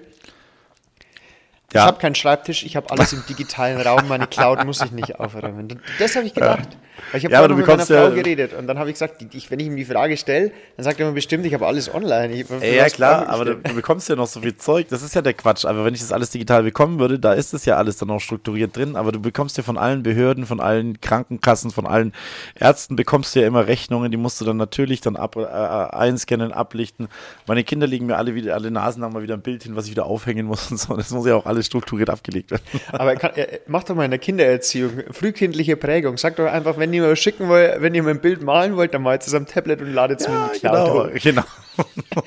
[1.72, 1.82] Ja.
[1.82, 5.20] Ich habe keinen Schreibtisch, ich habe alles im digitalen Raum, meine Cloud muss ich nicht
[5.20, 5.82] aufräumen.
[5.98, 6.78] Das habe ich gedacht.
[7.10, 9.50] Weil ich habe ja, mit meiner Frau ja, geredet und dann habe ich gesagt, ich,
[9.50, 12.34] wenn ich ihm die Frage stelle, dann sagt er mir bestimmt, ich habe alles online.
[12.34, 15.22] Ich, ja klar, aber du, du, bekommst ja noch so viel Zeug, das ist ja
[15.22, 15.64] der Quatsch.
[15.64, 18.20] Aber wenn ich das alles digital bekommen würde, da ist es ja alles dann auch
[18.20, 22.12] strukturiert drin, aber du bekommst ja von allen Behörden, von allen Krankenkassen, von allen
[22.54, 26.52] Ärzten bekommst du ja immer Rechnungen, die musst du dann natürlich dann ab, äh, einscannen,
[26.52, 27.08] ablichten.
[27.46, 29.84] Meine Kinder legen mir alle wieder, alle Nasen haben mal wieder ein Bild hin, was
[29.86, 30.96] ich wieder aufhängen muss und so.
[30.96, 32.62] Das muss ja auch alles strukturiert abgelegt werden.
[32.92, 33.32] Aber kann,
[33.66, 36.16] mach doch mal in der Kindererziehung, frühkindliche Prägung.
[36.16, 38.94] Sag doch einfach, wenn ihr was schicken wollt, wenn ihr mir ein Bild malen wollt,
[38.94, 41.22] dann malt es am Tablet und ladet es ja, mir in die Cloud.
[41.22, 41.42] Genau.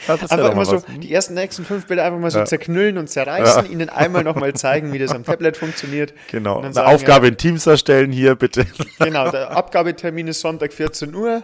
[0.07, 0.23] genau.
[0.29, 0.85] einfach mal so was.
[0.99, 2.45] die ersten nächsten fünf Bilder einfach mal so ja.
[2.45, 3.71] zerknüllen und zerreißen, ja.
[3.71, 6.13] ihnen einmal nochmal zeigen, wie das am Tablet funktioniert.
[6.31, 6.59] Genau.
[6.59, 8.65] Eine sagen, Aufgabe in Teams erstellen hier, bitte.
[8.99, 11.43] Genau, der Abgabetermin ist Sonntag 14 Uhr.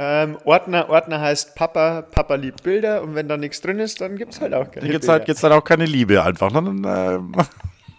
[0.00, 4.14] Ähm, Ordner, Ordner heißt Papa, Papa liebt Bilder und wenn da nichts drin ist, dann
[4.14, 6.52] gibt es halt auch keine Dann gibt es halt, gibt's halt auch keine Liebe einfach.
[6.52, 7.32] Dann, ähm,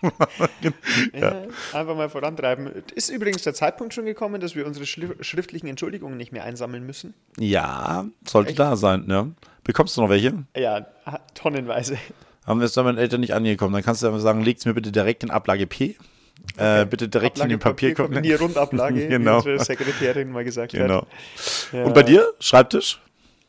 [1.14, 1.42] ja.
[1.74, 2.72] Einfach mal vorantreiben.
[2.96, 7.16] Ist übrigens der Zeitpunkt schon gekommen, dass wir unsere schriftlichen Entschuldigungen nicht mehr einsammeln müssen?
[7.38, 8.60] Ja, sollte Echt?
[8.60, 9.04] da sein.
[9.10, 9.28] Ja.
[9.66, 10.46] Bekommst du noch welche?
[10.56, 10.88] Ja,
[11.34, 11.98] tonnenweise.
[12.46, 13.74] Haben wir es bei meinen Eltern nicht angekommen.
[13.74, 15.98] Dann kannst du aber sagen, legt es mir bitte direkt in Ablage P.
[16.58, 16.82] Äh, okay.
[16.82, 18.12] Äh, bitte direkt Ablage in den Papierkorb.
[18.12, 19.46] In die Rundablage, genau.
[19.46, 21.02] wie unsere Sekretärin mal gesagt genau.
[21.02, 21.08] hat.
[21.74, 21.84] Ja.
[21.84, 22.34] Und bei dir?
[22.40, 23.00] Schreibtisch?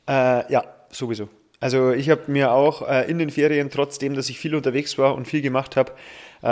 [0.08, 1.28] Äh, ja, sowieso.
[1.60, 5.14] Also ich habe mir auch äh, in den Ferien, trotzdem, dass ich viel unterwegs war
[5.14, 5.92] und viel gemacht habe,
[6.42, 6.46] äh,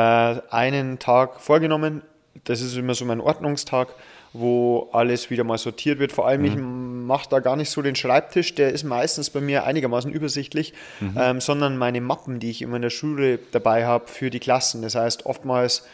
[0.50, 2.02] einen Tag vorgenommen.
[2.44, 3.88] Das ist immer so mein Ordnungstag,
[4.34, 6.12] wo alles wieder mal sortiert wird.
[6.12, 6.46] Vor allem, mhm.
[6.46, 10.74] ich mache da gar nicht so den Schreibtisch, der ist meistens bei mir einigermaßen übersichtlich,
[11.00, 11.16] mhm.
[11.18, 14.82] ähm, sondern meine Mappen, die ich immer in der Schule dabei habe für die Klassen.
[14.82, 15.86] Das heißt, oftmals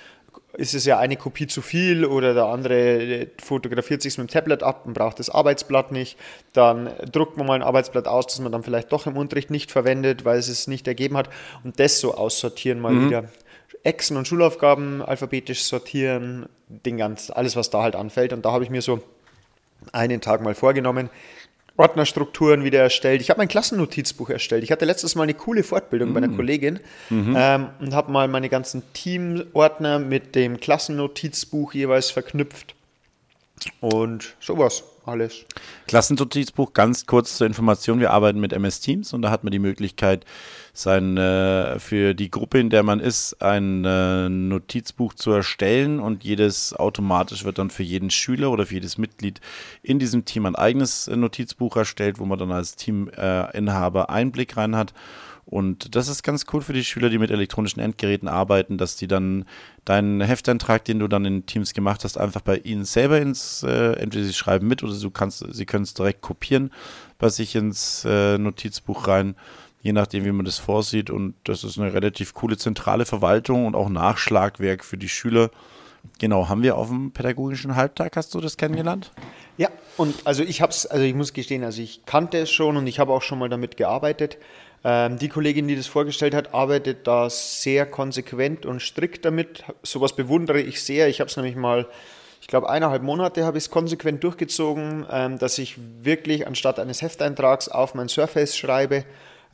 [0.57, 4.63] ist es ja eine Kopie zu viel oder der andere fotografiert sich mit dem Tablet
[4.63, 6.19] ab und braucht das Arbeitsblatt nicht.
[6.53, 9.71] Dann druckt man mal ein Arbeitsblatt aus, das man dann vielleicht doch im Unterricht nicht
[9.71, 11.29] verwendet, weil es es nicht ergeben hat.
[11.65, 13.07] Und das so aussortieren mal mhm.
[13.07, 13.25] wieder.
[13.83, 18.33] Echsen und Schulaufgaben alphabetisch sortieren, den ganz, alles, was da halt anfällt.
[18.33, 19.03] Und da habe ich mir so
[19.93, 21.11] einen Tag mal vorgenommen,
[21.77, 23.21] Ordnerstrukturen wieder erstellt.
[23.21, 24.63] Ich habe mein Klassennotizbuch erstellt.
[24.63, 26.15] Ich hatte letztes Mal eine coole Fortbildung mhm.
[26.15, 26.37] bei einer mm.
[26.37, 27.35] Kollegin mhm.
[27.37, 32.75] ähm, und habe mal meine ganzen Teamordner mit dem Klassennotizbuch jeweils verknüpft.
[33.81, 35.45] Und sowas alles.
[35.87, 39.59] Klassennotizbuch, ganz kurz zur Information, wir arbeiten mit MS Teams und da hat man die
[39.59, 40.25] Möglichkeit,
[40.73, 46.25] sein, äh, für die Gruppe, in der man ist, ein äh, Notizbuch zu erstellen und
[46.25, 49.41] jedes automatisch wird dann für jeden Schüler oder für jedes Mitglied
[49.83, 54.75] in diesem Team ein eigenes äh, Notizbuch erstellt, wo man dann als Teaminhaber Einblick rein
[54.75, 54.93] hat.
[55.47, 59.07] Und das ist ganz cool für die Schüler, die mit elektronischen Endgeräten arbeiten, dass die
[59.07, 59.45] dann
[59.85, 63.93] deinen Hefteintrag, den du dann in Teams gemacht hast, einfach bei ihnen selber ins, äh,
[63.93, 66.71] entweder sie schreiben mit oder du kannst, sie können es direkt kopieren
[67.19, 69.37] bei sich ins äh, Notizbuch rein
[69.85, 71.11] je nachdem, wie man das vorsieht.
[71.11, 75.51] Und das ist eine relativ coole zentrale Verwaltung und auch Nachschlagwerk für die Schüler.
[76.19, 79.13] Genau, haben wir auf dem pädagogischen Halbtag, hast du das kennengelernt?
[79.57, 82.77] Ja, und also ich habe es, also ich muss gestehen, also ich kannte es schon
[82.77, 84.39] und ich habe auch schon mal damit gearbeitet.
[84.85, 89.65] Ähm, die Kollegin, die das vorgestellt hat, arbeitet da sehr konsequent und strikt damit.
[89.83, 91.09] Sowas bewundere ich sehr.
[91.09, 91.87] Ich habe es nämlich mal,
[92.43, 97.01] ich glaube, eineinhalb Monate habe ich es konsequent durchgezogen, ähm, dass ich wirklich anstatt eines
[97.01, 99.05] Hefteintrags auf mein Surface schreibe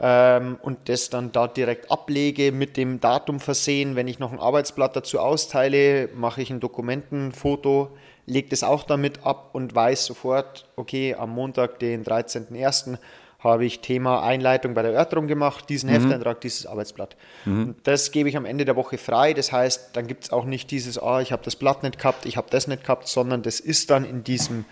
[0.00, 3.94] ähm, und das dann da direkt ablege, mit dem Datum versehen.
[3.94, 9.24] Wenn ich noch ein Arbeitsblatt dazu austeile, mache ich ein Dokumentenfoto, lege das auch damit
[9.24, 12.98] ab und weiß sofort, okay, am Montag, den 13.01.,
[13.42, 15.94] habe ich Thema Einleitung bei der Erörterung gemacht, diesen mhm.
[15.94, 17.16] Hefteintrag, dieses Arbeitsblatt.
[17.44, 17.74] Mhm.
[17.84, 19.32] das gebe ich am Ende der Woche frei.
[19.32, 22.26] Das heißt, dann gibt es auch nicht dieses, ah, ich habe das Blatt nicht gehabt,
[22.26, 24.66] ich habe das nicht gehabt, sondern das ist dann in diesem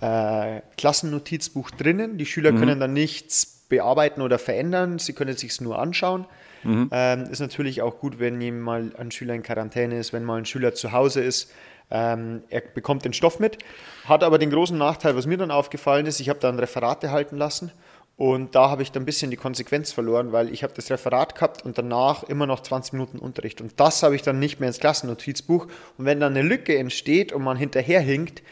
[0.00, 2.16] äh, Klassennotizbuch drinnen.
[2.16, 2.58] Die Schüler mhm.
[2.58, 4.98] können dann nichts bearbeiten oder verändern.
[4.98, 6.26] Sie können es sich nur anschauen.
[6.62, 6.90] Mhm.
[6.92, 10.44] Ähm, ist natürlich auch gut, wenn mal ein Schüler in Quarantäne ist, wenn mal ein
[10.44, 11.50] Schüler zu Hause ist.
[11.90, 13.58] Ähm, er bekommt den Stoff mit,
[14.06, 17.36] hat aber den großen Nachteil, was mir dann aufgefallen ist, ich habe dann Referate halten
[17.36, 17.72] lassen
[18.16, 21.34] und da habe ich dann ein bisschen die Konsequenz verloren, weil ich habe das Referat
[21.34, 24.68] gehabt und danach immer noch 20 Minuten Unterricht und das habe ich dann nicht mehr
[24.68, 25.66] ins Klassennotizbuch
[25.98, 28.42] und wenn dann eine Lücke entsteht und man hinterherhinkt,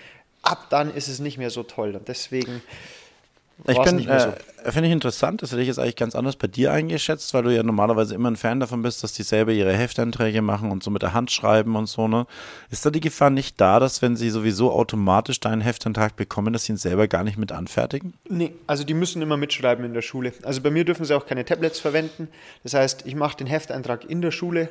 [0.43, 1.95] ab dann ist es nicht mehr so toll.
[1.97, 2.63] Und deswegen
[3.67, 4.71] ich bin, äh, so.
[4.71, 7.55] finde ich interessant, das hätte ich jetzt eigentlich ganz anders bei dir eingeschätzt, weil du
[7.55, 10.91] ja normalerweise immer ein Fan davon bist, dass die selber ihre Heftanträge machen und so
[10.91, 12.27] mit der Hand schreiben und so, ne?
[12.71, 16.65] Ist da die Gefahr nicht da, dass wenn sie sowieso automatisch deinen Heftantrag bekommen, dass
[16.65, 18.15] sie ihn selber gar nicht mit anfertigen?
[18.29, 20.33] Nee, also die müssen immer mitschreiben in der Schule.
[20.43, 22.29] Also bei mir dürfen sie auch keine Tablets verwenden.
[22.63, 24.69] Das heißt, ich mache den Heftantrag in der Schule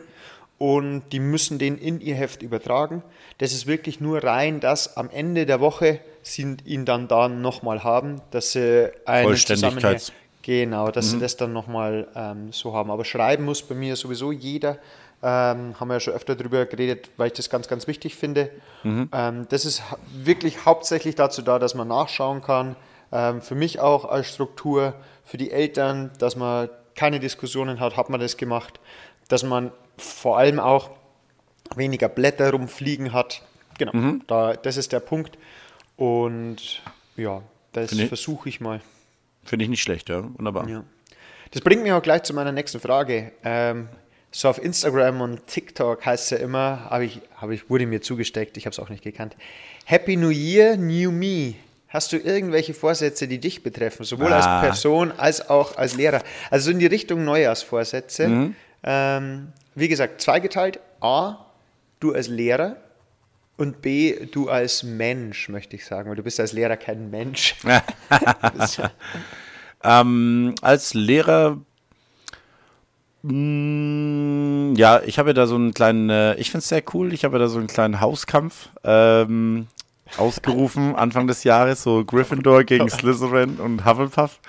[0.57, 3.01] und die müssen den in ihr Heft übertragen.
[3.37, 5.99] Das ist wirklich nur rein, dass am Ende der Woche
[6.29, 9.97] sie ihn dann da nochmal haben, dass sie einen Zusammenhang,
[10.41, 11.09] genau, dass mhm.
[11.09, 12.91] sie das dann nochmal ähm, so haben.
[12.91, 14.77] Aber schreiben muss bei mir sowieso jeder.
[15.21, 18.51] Ähm, haben wir ja schon öfter darüber geredet, weil ich das ganz, ganz wichtig finde.
[18.83, 19.09] Mhm.
[19.11, 22.77] Ähm, das ist wirklich hauptsächlich dazu da, dass man nachschauen kann.
[23.11, 24.93] Ähm, für mich auch als Struktur,
[25.25, 28.79] für die Eltern, dass man keine Diskussionen hat, hat man das gemacht,
[29.27, 30.91] dass man vor allem auch
[31.75, 33.41] weniger Blätter rumfliegen hat.
[33.77, 34.23] Genau, mhm.
[34.27, 35.37] da, das ist der Punkt.
[35.99, 36.81] Und
[37.17, 38.79] ja, das versuche ich mal.
[39.43, 40.23] Finde ich nicht schlecht, ja.
[40.37, 40.65] Wunderbar.
[40.69, 40.85] Ja.
[41.51, 43.33] Das bringt mich auch gleich zu meiner nächsten Frage.
[43.43, 43.89] Ähm,
[44.31, 48.01] so auf Instagram und TikTok heißt es ja immer, habe ich, hab ich, wurde mir
[48.01, 49.35] zugesteckt, ich habe es auch nicht gekannt.
[49.83, 51.55] Happy New Year, New Me.
[51.89, 54.37] Hast du irgendwelche Vorsätze, die dich betreffen, sowohl ah.
[54.37, 56.23] als Person als auch als Lehrer?
[56.49, 58.29] Also in die Richtung Neujahrsvorsätze.
[58.29, 58.55] Mhm.
[58.83, 60.79] Ähm, wie gesagt, zweigeteilt.
[61.01, 61.45] A,
[61.99, 62.77] du als Lehrer
[63.59, 67.55] und B, du als Mensch, möchte ich sagen, weil du bist als Lehrer kein Mensch.
[69.83, 71.57] ähm, als Lehrer,
[73.23, 76.83] mh, mm, ja, ich habe ja da so einen kleinen, äh, ich finde es sehr
[76.93, 79.67] cool, ich habe ja da so einen kleinen Hauskampf ähm,
[80.17, 84.39] ausgerufen Anfang des Jahres, so Gryffindor gegen Slytherin und Hufflepuff.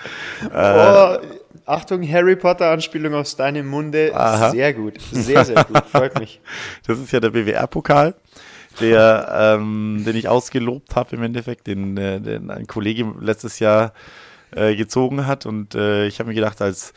[0.52, 1.18] Äh, oh,
[1.66, 4.12] Achtung, Harry Potter-Anspielung aus deinem Munde.
[4.14, 4.50] Aha.
[4.50, 6.40] Sehr gut, sehr, sehr gut, freut mich.
[6.86, 8.14] Das ist ja der BWR-Pokal,
[8.80, 13.92] der, ähm, den ich ausgelobt habe im Endeffekt, den, äh, den ein Kollege letztes Jahr
[14.52, 15.46] äh, gezogen hat.
[15.46, 16.92] Und äh, ich habe mir gedacht, als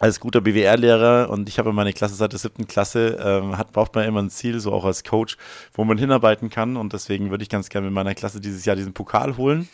[0.00, 3.94] als guter BWR-Lehrer und ich habe meine Klasse seit der siebten Klasse, ähm, hat, braucht
[3.94, 5.36] man immer ein Ziel, so auch als Coach,
[5.72, 8.76] wo man hinarbeiten kann und deswegen würde ich ganz gerne mit meiner Klasse dieses Jahr
[8.76, 9.68] diesen Pokal holen.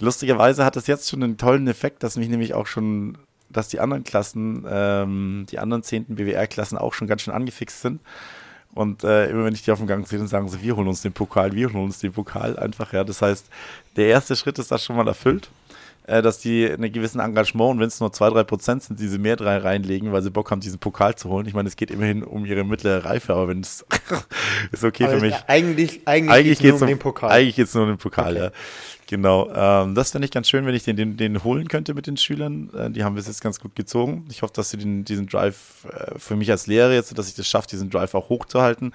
[0.00, 3.18] Lustigerweise hat das jetzt schon einen tollen Effekt, dass mich nämlich auch schon,
[3.50, 8.00] dass die anderen Klassen, ähm, die anderen zehnten BWR-Klassen auch schon ganz schön angefixt sind.
[8.74, 10.88] Und äh, immer wenn ich die auf dem Gang sehe, dann sagen sie, wir holen
[10.88, 12.92] uns den Pokal, wir holen uns den Pokal einfach.
[12.92, 13.46] Ja, das heißt,
[13.96, 15.50] der erste Schritt ist da schon mal erfüllt
[16.06, 19.18] äh, dass die einen gewissen Engagement und wenn es nur zwei, drei Prozent sind, diese
[19.18, 21.46] mehr drei reinlegen, weil sie Bock haben, diesen Pokal zu holen.
[21.46, 23.84] Ich meine, es geht immerhin um ihre mittlere Reife, aber wenn es
[24.72, 25.34] ist okay aber für mich.
[25.46, 27.30] Eigentlich, eigentlich, eigentlich geht es nur um den Pokal.
[27.30, 28.44] Eigentlich geht es nur um den Pokal, okay.
[28.44, 28.50] ja.
[29.12, 29.50] Genau.
[29.54, 32.16] Ähm, das fände ich ganz schön, wenn ich den, den, den holen könnte mit den
[32.16, 32.70] Schülern.
[32.74, 34.24] Äh, die haben bis jetzt ganz gut gezogen.
[34.30, 37.34] Ich hoffe, dass sie den, diesen Drive äh, für mich als Lehrer jetzt, dass ich
[37.34, 38.94] das schaffe, diesen Drive auch hochzuhalten.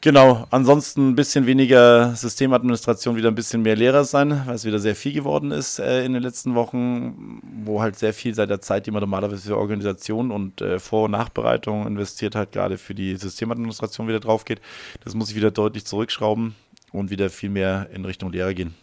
[0.00, 4.80] Genau, ansonsten ein bisschen weniger Systemadministration, wieder ein bisschen mehr Lehrer sein, weil es wieder
[4.80, 8.60] sehr viel geworden ist äh, in den letzten Wochen, wo halt sehr viel seit der
[8.60, 12.96] Zeit, die man normalerweise für Organisation und äh, Vor- und Nachbereitung investiert hat, gerade für
[12.96, 14.60] die Systemadministration wieder drauf geht.
[15.04, 16.56] Das muss ich wieder deutlich zurückschrauben
[16.90, 18.74] und wieder viel mehr in Richtung Lehrer gehen.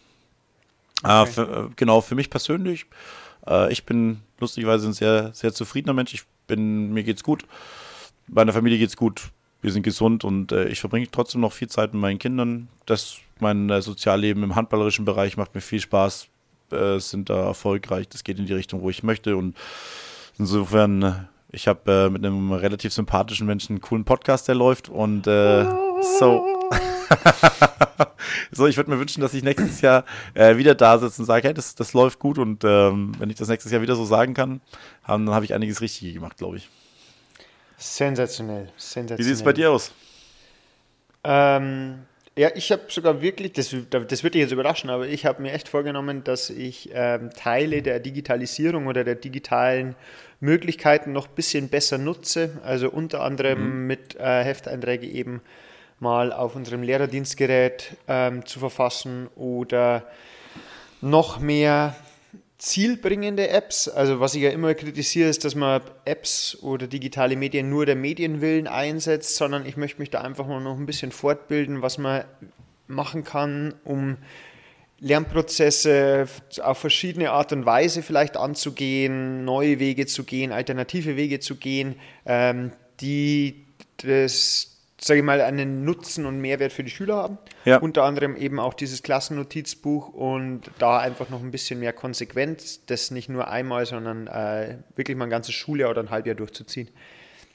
[1.06, 1.30] Ah, okay.
[1.30, 2.86] Äh, für, genau, für mich persönlich,
[3.48, 6.14] äh, ich bin lustigerweise ein sehr, sehr zufriedener Mensch.
[6.14, 7.46] Ich bin, mir geht's gut.
[8.28, 9.32] Meiner Familie geht's gut
[9.66, 12.68] wir sind gesund und äh, ich verbringe trotzdem noch viel Zeit mit meinen Kindern.
[12.86, 16.28] Das, mein äh, Sozialleben im handballerischen Bereich macht mir viel Spaß,
[16.72, 18.08] äh, sind da erfolgreich.
[18.08, 19.58] Das geht in die Richtung, wo ich möchte und
[20.38, 21.14] insofern, äh,
[21.56, 25.66] ich habe äh, mit einem relativ sympathischen Menschen einen coolen Podcast, der läuft und äh,
[26.20, 26.46] so.
[28.52, 31.48] so, ich würde mir wünschen, dass ich nächstes Jahr äh, wieder da sitze und sage,
[31.48, 34.34] hey, das, das läuft gut und ähm, wenn ich das nächstes Jahr wieder so sagen
[34.34, 34.60] kann,
[35.08, 36.70] dann habe ich einiges richtig gemacht, glaube ich.
[37.78, 39.18] Sensationell, sensationell.
[39.18, 39.94] Wie sieht es bei dir aus?
[41.24, 42.00] Ähm,
[42.38, 45.54] ja, ich habe sogar wirklich, das, das wird dich jetzt überraschen, aber ich habe mir
[45.54, 49.96] echt vorgenommen, dass ich ähm, Teile der Digitalisierung oder der digitalen
[50.42, 52.58] Möglichkeiten noch ein bisschen besser nutze.
[52.66, 53.88] Also unter anderem mhm.
[53.88, 55.42] mit äh, Hefteinträge eben
[56.00, 60.06] mal auf unserem Lehrerdienstgerät ähm, zu verfassen oder
[61.00, 61.96] noch mehr
[62.66, 63.88] zielbringende Apps.
[63.88, 67.96] Also was ich ja immer kritisiere, ist, dass man Apps oder digitale Medien nur der
[67.96, 72.26] Medienwillen einsetzt, sondern ich möchte mich da einfach mal noch ein bisschen fortbilden, was man
[72.88, 74.18] machen kann, um
[75.00, 76.28] Lernprozesse
[76.64, 81.96] auf verschiedene Art und Weise vielleicht anzugehen, neue Wege zu gehen, alternative Wege zu gehen,
[82.26, 83.64] ähm, die
[83.98, 84.75] das
[85.06, 87.38] sage ich mal, einen Nutzen und Mehrwert für die Schüler haben.
[87.64, 87.78] Ja.
[87.78, 93.12] Unter anderem eben auch dieses Klassennotizbuch und da einfach noch ein bisschen mehr Konsequenz, das
[93.12, 96.90] nicht nur einmal, sondern äh, wirklich mal ein ganzes Schuljahr oder ein Halbjahr durchzuziehen.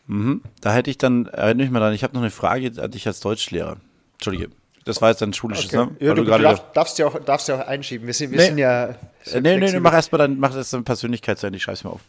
[0.07, 0.43] Mhm.
[0.61, 3.09] Da hätte ich dann, erinnere mich mal dran, ich habe noch eine Frage an dich
[3.09, 3.79] als Deutschlehrer.
[4.13, 4.51] Entschuldige.
[4.85, 5.91] Das war jetzt ein schulisches, okay.
[5.91, 5.97] ne?
[5.99, 8.07] Ja, du, du darfst, darfst, ja auch, darfst ja auch einschieben.
[8.07, 8.47] Wir sind, wir nee.
[8.47, 8.91] sind ja.
[8.91, 11.91] Äh, nee, nee, nee, mach erstmal dann, mach das dann Persönlichkeit Ende, ich scheiß mir
[11.91, 12.01] auf.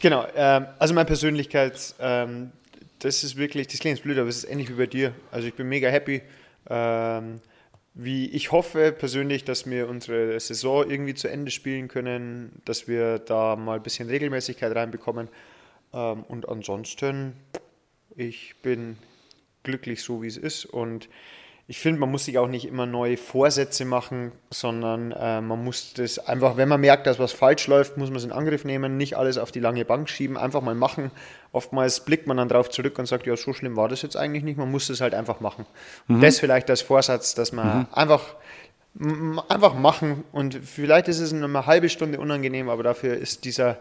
[0.00, 2.52] Genau, ähm, also meine Persönlichkeit, ähm,
[3.00, 5.14] das ist wirklich, das klingt blöd, aber es ist ähnlich wie bei dir.
[5.30, 6.22] Also ich bin mega happy.
[6.68, 7.40] Ähm,
[7.94, 13.18] wie ich hoffe persönlich, dass wir unsere Saison irgendwie zu Ende spielen können, dass wir
[13.18, 15.28] da mal ein bisschen Regelmäßigkeit reinbekommen.
[15.92, 17.34] Ähm, und ansonsten,
[18.14, 18.98] ich bin
[19.62, 20.64] glücklich so, wie es ist.
[20.64, 21.08] Und
[21.70, 25.92] ich finde, man muss sich auch nicht immer neue Vorsätze machen, sondern äh, man muss
[25.92, 28.96] das einfach, wenn man merkt, dass was falsch läuft, muss man es in Angriff nehmen,
[28.96, 31.10] nicht alles auf die lange Bank schieben, einfach mal machen.
[31.52, 34.44] Oftmals blickt man dann darauf zurück und sagt, ja, so schlimm war das jetzt eigentlich
[34.44, 35.66] nicht, man muss es halt einfach machen.
[36.06, 36.22] Mhm.
[36.22, 37.86] Das vielleicht als Vorsatz, dass man mhm.
[37.92, 38.24] einfach
[39.48, 43.76] einfach machen und vielleicht ist es eine halbe Stunde unangenehm, aber dafür ist dieser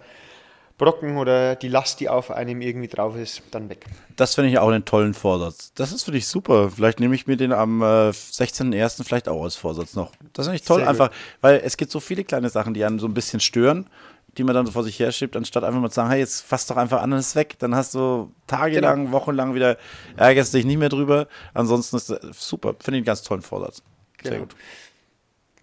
[0.77, 3.85] Brocken oder die Last, die auf einem irgendwie drauf ist, dann weg.
[4.15, 5.73] Das finde ich auch einen tollen Vorsatz.
[5.73, 6.69] Das ist für dich super.
[6.69, 9.03] Vielleicht nehme ich mir den am äh, 16.01.
[9.03, 10.11] vielleicht auch als Vorsatz noch.
[10.33, 11.17] Das finde ich toll, Sehr einfach, gut.
[11.41, 13.89] weil es gibt so viele kleine Sachen, die einen so ein bisschen stören,
[14.37, 16.41] die man dann so vor sich her schiebt, anstatt einfach mal zu sagen, hey, jetzt
[16.41, 17.55] fass doch einfach an und ist weg.
[17.57, 19.11] Dann hast du tagelang, genau.
[19.13, 19.77] wochenlang wieder,
[20.15, 21.27] ärgerst dich nicht mehr drüber.
[21.55, 22.75] Ansonsten ist das super.
[22.79, 23.81] Finde ich einen ganz tollen Vorsatz.
[24.21, 24.43] Sehr genau.
[24.43, 24.55] gut.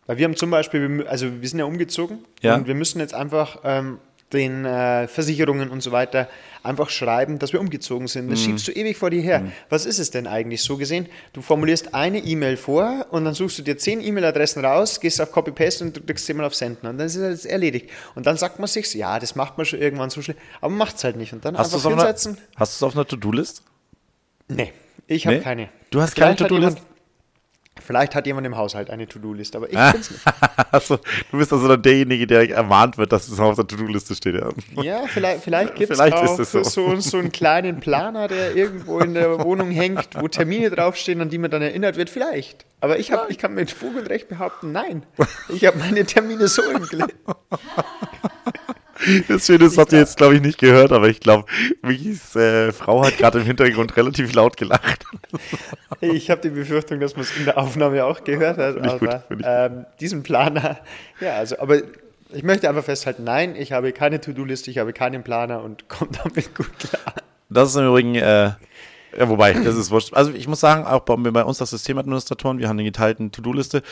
[0.06, 2.56] Weil wir haben zum Beispiel, also wir sind ja umgezogen ja.
[2.56, 3.98] und wir müssen jetzt einfach ähm,
[4.32, 6.28] den äh, Versicherungen und so weiter
[6.62, 8.30] einfach schreiben, dass wir umgezogen sind.
[8.30, 8.42] Das mm.
[8.42, 9.40] schiebst du ewig vor dir her.
[9.40, 9.52] Mm.
[9.68, 11.06] Was ist es denn eigentlich so gesehen?
[11.32, 15.30] Du formulierst eine E-Mail vor und dann suchst du dir zehn E-Mail-Adressen raus, gehst auf
[15.30, 17.90] Copy-Paste und drückst sie mal auf Senden und dann ist es erledigt.
[18.14, 20.96] Und dann sagt man sich, ja, das macht man schon irgendwann so schnell, aber macht
[20.96, 21.32] es halt nicht.
[21.32, 22.32] Und dann hast einfach hinsetzen.
[22.32, 23.62] Einer, hast du es auf einer To-Do-List?
[24.48, 24.72] Nee,
[25.06, 25.42] ich habe nee?
[25.42, 25.68] keine.
[25.90, 26.78] Du hast keine To-Do-List?
[27.82, 29.92] Vielleicht hat jemand im Haushalt eine To-Do-Liste, aber ich ah.
[29.92, 30.22] bin's nicht.
[30.70, 30.98] also,
[31.30, 34.36] du bist also dann derjenige, der ermahnt wird, dass es auf der To-Do-Liste steht.
[34.76, 36.62] Ja, ja vielleicht, vielleicht gibt es auch so.
[36.62, 41.28] So, so einen kleinen Planer, der irgendwo in der Wohnung hängt, wo Termine draufstehen, an
[41.28, 42.10] die man dann erinnert wird.
[42.10, 42.64] Vielleicht.
[42.80, 45.04] Aber ich, hab, ich kann mit Fug und Recht behaupten, nein.
[45.48, 47.14] Ich habe meine Termine so im Griff.
[49.28, 51.46] Das Schöne ist, habt ihr jetzt, glaube ich, nicht gehört, aber ich glaube,
[51.82, 55.04] Michis äh, Frau hat gerade im Hintergrund relativ laut gelacht.
[56.00, 58.78] Ich habe die Befürchtung, dass man es in der Aufnahme auch gehört hat.
[58.78, 60.78] aber gut, ähm, diesen Planer,
[61.20, 61.80] ja, also, aber
[62.32, 66.10] ich möchte einfach festhalten, nein, ich habe keine To-Do-Liste, ich habe keinen Planer und komme
[66.22, 67.14] damit gut klar.
[67.48, 68.50] Das ist im Übrigen äh,
[69.16, 70.14] ja, wobei, das ist wurscht.
[70.14, 73.82] Also ich muss sagen, auch bei, bei uns als Systemadministratoren, wir haben eine geteilten To-Do-Liste,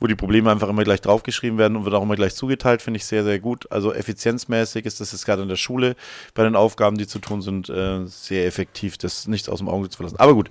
[0.00, 2.98] wo die Probleme einfach immer gleich draufgeschrieben werden und wird auch immer gleich zugeteilt, finde
[2.98, 3.70] ich sehr, sehr gut.
[3.70, 5.96] Also effizienzmäßig ist das jetzt gerade in der Schule
[6.34, 9.88] bei den Aufgaben, die zu tun sind, äh, sehr effektiv, das nicht aus dem Auge
[9.88, 10.18] zu verlassen.
[10.18, 10.50] Aber gut,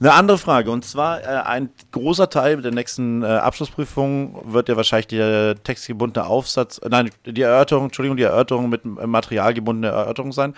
[0.00, 4.76] eine andere Frage und zwar äh, ein großer Teil der nächsten äh, Abschlussprüfung wird ja
[4.76, 10.54] wahrscheinlich der textgebundene Aufsatz, äh, nein, die Erörterung, Entschuldigung, die Erörterung mit materialgebundene Erörterung sein.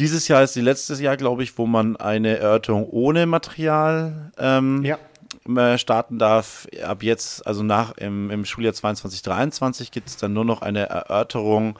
[0.00, 4.82] Dieses Jahr ist die letzte Jahr, glaube ich, wo man eine Erörterung ohne Material ähm,
[4.82, 4.98] ja.
[5.46, 6.66] Äh, starten darf.
[6.82, 10.88] Ab jetzt, also nach im, im Schuljahr 22, 23 gibt es dann nur noch eine
[10.88, 11.78] Erörterung,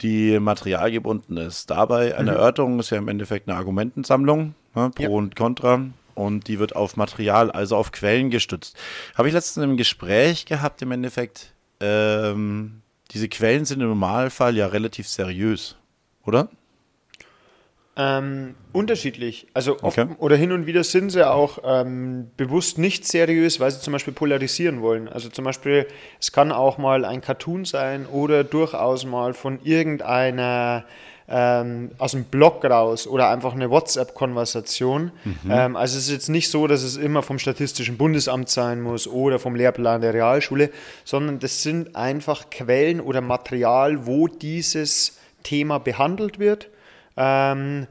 [0.00, 1.70] die materialgebunden ist.
[1.70, 2.36] Dabei, eine mhm.
[2.36, 5.08] Erörterung ist ja im Endeffekt eine Argumentensammlung, ne, Pro ja.
[5.08, 5.86] und Contra.
[6.14, 8.76] Und die wird auf Material, also auf Quellen gestützt.
[9.16, 14.68] Habe ich letztens im Gespräch gehabt, im Endeffekt, ähm, diese Quellen sind im Normalfall ja
[14.68, 15.74] relativ seriös,
[16.22, 16.48] oder?
[18.00, 19.46] Ähm, unterschiedlich.
[19.52, 20.06] Also okay.
[20.18, 24.14] oder hin und wieder sind sie auch ähm, bewusst nicht seriös, weil sie zum Beispiel
[24.14, 25.06] polarisieren wollen.
[25.06, 25.86] Also zum Beispiel,
[26.18, 30.84] es kann auch mal ein Cartoon sein oder durchaus mal von irgendeiner
[31.28, 35.12] ähm, aus dem Blog raus oder einfach eine WhatsApp-Konversation.
[35.24, 35.50] Mhm.
[35.50, 39.08] Ähm, also es ist jetzt nicht so, dass es immer vom Statistischen Bundesamt sein muss
[39.08, 40.70] oder vom Lehrplan der Realschule,
[41.04, 46.70] sondern das sind einfach Quellen oder Material, wo dieses Thema behandelt wird
[47.16, 47.86] ähm,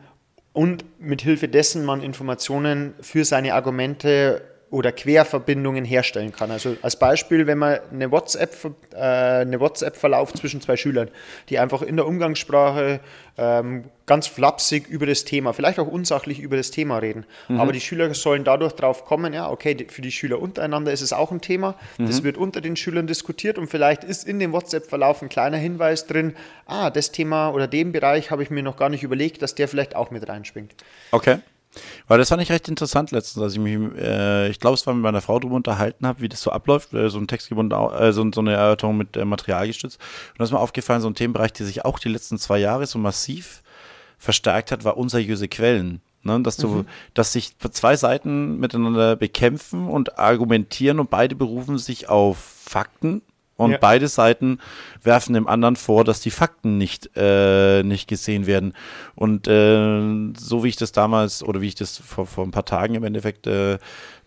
[0.53, 6.51] und mit Hilfe dessen man Informationen für seine Argumente oder Querverbindungen herstellen kann.
[6.51, 8.55] Also als Beispiel, wenn man eine WhatsApp,
[8.93, 11.09] äh, eine WhatsApp-Verlauf zwischen zwei Schülern,
[11.49, 12.99] die einfach in der Umgangssprache
[13.37, 17.25] ähm, ganz flapsig über das Thema, vielleicht auch unsachlich über das Thema reden.
[17.47, 17.59] Mhm.
[17.59, 21.13] Aber die Schüler sollen dadurch drauf kommen, ja, okay, für die Schüler untereinander ist es
[21.13, 21.75] auch ein Thema.
[21.97, 22.07] Mhm.
[22.07, 26.05] Das wird unter den Schülern diskutiert und vielleicht ist in dem WhatsApp-Verlauf ein kleiner Hinweis
[26.05, 26.35] drin,
[26.67, 29.67] ah, das Thema oder den Bereich habe ich mir noch gar nicht überlegt, dass der
[29.67, 30.75] vielleicht auch mit reinspringt.
[31.11, 31.39] Okay.
[32.07, 34.93] Weil das fand ich recht interessant letztens, als ich mich, äh, ich glaube, es war
[34.93, 38.11] mit meiner Frau darüber unterhalten habe, wie das so abläuft, äh, so ein textgebunden, äh,
[38.11, 39.99] so, so, eine Erörterung mit äh, Material gestützt.
[40.31, 42.87] Und da ist mir aufgefallen, so ein Themenbereich, der sich auch die letzten zwei Jahre
[42.87, 43.61] so massiv
[44.17, 46.01] verstärkt hat, war unseriöse Quellen.
[46.21, 46.85] Ne, dass du, mhm.
[47.13, 53.21] dass sich zwei Seiten miteinander bekämpfen und argumentieren und beide berufen sich auf Fakten
[53.59, 53.77] Und ja.
[53.77, 54.59] beide Seiten
[55.03, 58.73] werfen dem anderen vor, dass die Fakten nicht, äh, nicht gesehen werden.
[59.15, 62.63] Und äh, so wie ich das damals oder wie ich das vor, vor ein paar
[62.63, 63.77] Tagen im Endeffekt äh,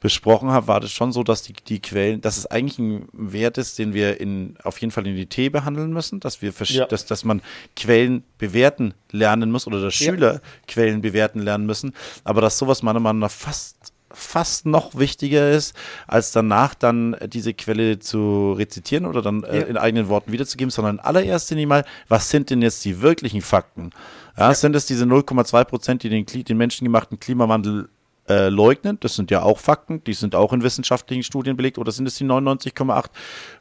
[0.01, 3.57] besprochen habe, war das schon so, dass die, die Quellen, dass es eigentlich ein Wert
[3.57, 6.85] ist, den wir in, auf jeden Fall in die T behandeln müssen, dass wir ja.
[6.85, 7.41] dass, dass man
[7.75, 10.41] Quellen bewerten lernen muss oder dass Schüler ja.
[10.69, 13.82] Quellen bewerten lernen müssen, aber dass sowas meiner Meinung nach fast
[14.15, 15.75] fast noch wichtiger ist,
[16.07, 20.97] als danach dann diese Quelle zu rezitieren oder dann äh, in eigenen Worten wiederzugeben, sondern
[20.97, 23.91] in allererster Linie mal, was sind denn jetzt die wirklichen Fakten?
[24.37, 24.55] Ja, ja.
[24.55, 27.89] Sind es diese 0,2 Prozent, die den, den menschengemachten Klimawandel
[28.33, 28.99] äh, leugnen.
[29.01, 31.79] Das sind ja auch Fakten, die sind auch in wissenschaftlichen Studien belegt.
[31.79, 33.05] Oder sind es die 99,8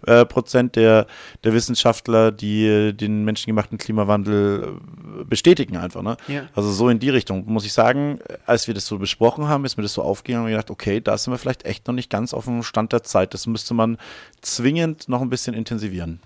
[0.07, 1.07] äh, Prozent der,
[1.43, 4.79] der Wissenschaftler, die äh, den menschengemachten Klimawandel
[5.21, 6.01] äh, bestätigen einfach?
[6.01, 6.17] Ne?
[6.27, 6.43] Ja.
[6.55, 7.45] Also so in die Richtung.
[7.45, 10.51] Muss ich sagen, als wir das so besprochen haben, ist mir das so aufgegangen und
[10.51, 13.33] gedacht, okay, da sind wir vielleicht echt noch nicht ganz auf dem Stand der Zeit.
[13.33, 13.97] Das müsste man
[14.41, 16.19] zwingend noch ein bisschen intensivieren.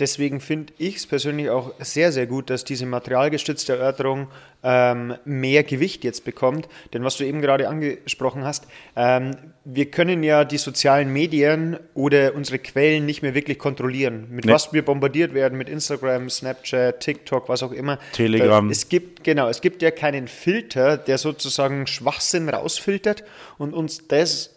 [0.00, 4.26] Deswegen finde ich es persönlich auch sehr, sehr gut, dass diese materialgestützte Erörterung
[4.64, 6.68] ähm, mehr Gewicht jetzt bekommt.
[6.92, 12.34] Denn was du eben gerade angesprochen hast, ähm, wir können ja die sozialen Medien oder
[12.34, 14.26] unsere Quellen nicht mehr wirklich kontrollieren.
[14.30, 14.52] Mit nee.
[14.52, 18.00] was wir bombardiert werden, mit Instagram, Snapchat, TikTok, was auch immer.
[18.12, 18.68] Telegram.
[18.70, 23.22] es gibt, genau, es gibt ja keinen Filter, der sozusagen Schwachsinn rausfiltert
[23.58, 24.50] und uns das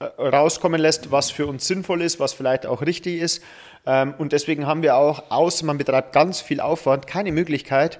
[0.00, 3.42] äh, rauskommen lässt, was für uns sinnvoll ist, was vielleicht auch richtig ist.
[3.86, 7.98] Ähm, und deswegen haben wir auch, außer man betreibt ganz viel Aufwand, keine Möglichkeit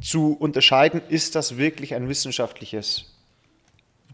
[0.00, 3.06] zu unterscheiden, ist das wirklich ein wissenschaftliches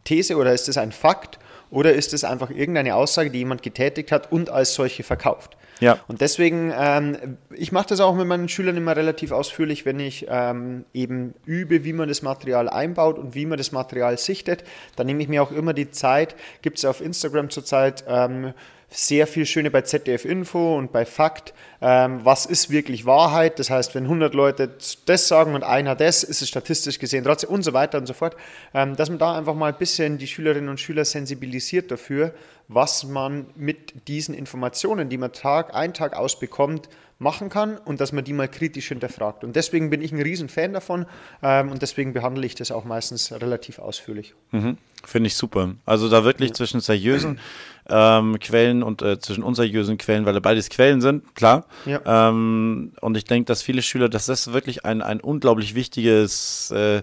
[0.04, 1.38] These oder ist es ein Fakt
[1.70, 5.56] oder ist es einfach irgendeine Aussage, die jemand getätigt hat und als solche verkauft.
[5.80, 5.98] Ja.
[6.06, 10.26] Und deswegen, ähm, ich mache das auch mit meinen Schülern immer relativ ausführlich, wenn ich
[10.28, 14.62] ähm, eben übe, wie man das Material einbaut und wie man das Material sichtet.
[14.94, 18.54] Dann nehme ich mir auch immer die Zeit, gibt es auf Instagram zurzeit ähm,
[18.94, 21.52] sehr viel Schöne bei ZDF Info und bei Fakt.
[21.80, 23.58] Ähm, was ist wirklich Wahrheit?
[23.58, 24.76] Das heißt, wenn 100 Leute
[25.06, 28.14] das sagen und einer das, ist es statistisch gesehen trotzdem und so weiter und so
[28.14, 28.36] fort.
[28.72, 32.32] Ähm, dass man da einfach mal ein bisschen die Schülerinnen und Schüler sensibilisiert dafür,
[32.68, 36.88] was man mit diesen Informationen, die man Tag ein, Tag aus bekommt,
[37.24, 39.42] machen kann und dass man die mal kritisch hinterfragt.
[39.42, 41.06] Und deswegen bin ich ein Riesenfan davon
[41.42, 44.34] ähm, und deswegen behandle ich das auch meistens relativ ausführlich.
[44.52, 44.78] Mhm.
[45.04, 45.74] Finde ich super.
[45.84, 46.54] Also da wirklich ja.
[46.54, 47.40] zwischen seriösen
[47.88, 51.66] ähm, Quellen und äh, zwischen unseriösen Quellen, weil beides Quellen sind, klar.
[51.84, 52.28] Ja.
[52.28, 57.02] Ähm, und ich denke, dass viele Schüler, dass das wirklich ein, ein unglaublich wichtiges äh,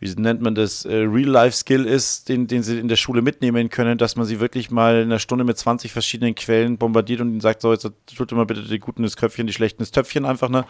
[0.00, 3.96] wie nennt man das, äh, Real-Life-Skill ist, den, den sie in der Schule mitnehmen können,
[3.96, 7.40] dass man sie wirklich mal in einer Stunde mit 20 verschiedenen Quellen bombardiert und ihnen
[7.40, 10.48] sagt, so, jetzt tut immer bitte die guten ins Köpfchen, die schlechten ins Töpfchen einfach,
[10.48, 10.64] ne?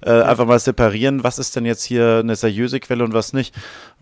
[0.00, 0.22] Äh, ja.
[0.24, 3.54] Einfach mal separieren, was ist denn jetzt hier eine seriöse Quelle und was nicht.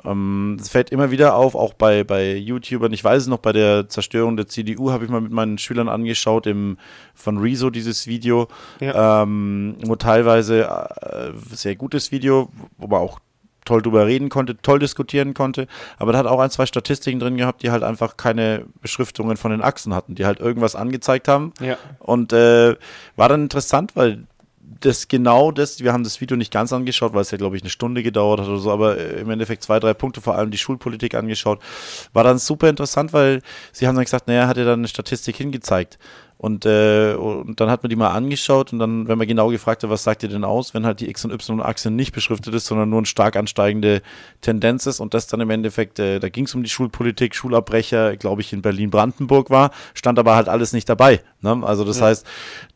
[0.04, 2.92] Ähm, das fällt immer wieder auf, auch bei, bei YouTubern.
[2.92, 5.88] Ich weiß es noch, bei der Zerstörung der CDU habe ich mal mit meinen Schülern
[5.88, 6.78] angeschaut, im,
[7.14, 8.48] von Rezo dieses Video,
[8.80, 9.22] ja.
[9.22, 13.18] ähm, wo teilweise äh, sehr gutes Video, wo man auch
[13.68, 15.66] toll drüber reden konnte, toll diskutieren konnte,
[15.98, 19.50] aber da hat auch ein, zwei Statistiken drin gehabt, die halt einfach keine Beschriftungen von
[19.50, 21.52] den Achsen hatten, die halt irgendwas angezeigt haben.
[21.60, 21.76] Ja.
[21.98, 22.76] Und äh,
[23.16, 24.24] war dann interessant, weil
[24.80, 27.62] das genau das, wir haben das Video nicht ganz angeschaut, weil es ja, glaube ich,
[27.62, 30.50] eine Stunde gedauert hat oder so, aber äh, im Endeffekt zwei, drei Punkte, vor allem
[30.50, 31.60] die Schulpolitik angeschaut.
[32.12, 35.36] War dann super interessant, weil sie haben dann gesagt, naja, hat er dann eine Statistik
[35.36, 35.98] hingezeigt.
[36.38, 39.82] Und, äh, und dann hat man die mal angeschaut und dann, wenn man genau gefragt
[39.82, 42.66] hat, was sagt ihr denn aus, wenn halt die X- und Y-Achse nicht beschriftet ist,
[42.66, 44.02] sondern nur eine stark ansteigende
[44.40, 48.16] Tendenz ist und das dann im Endeffekt, äh, da ging es um die Schulpolitik, Schulabbrecher,
[48.16, 51.20] glaube ich, in Berlin-Brandenburg war, stand aber halt alles nicht dabei.
[51.40, 51.60] Ne?
[51.64, 52.06] Also das ja.
[52.06, 52.24] heißt,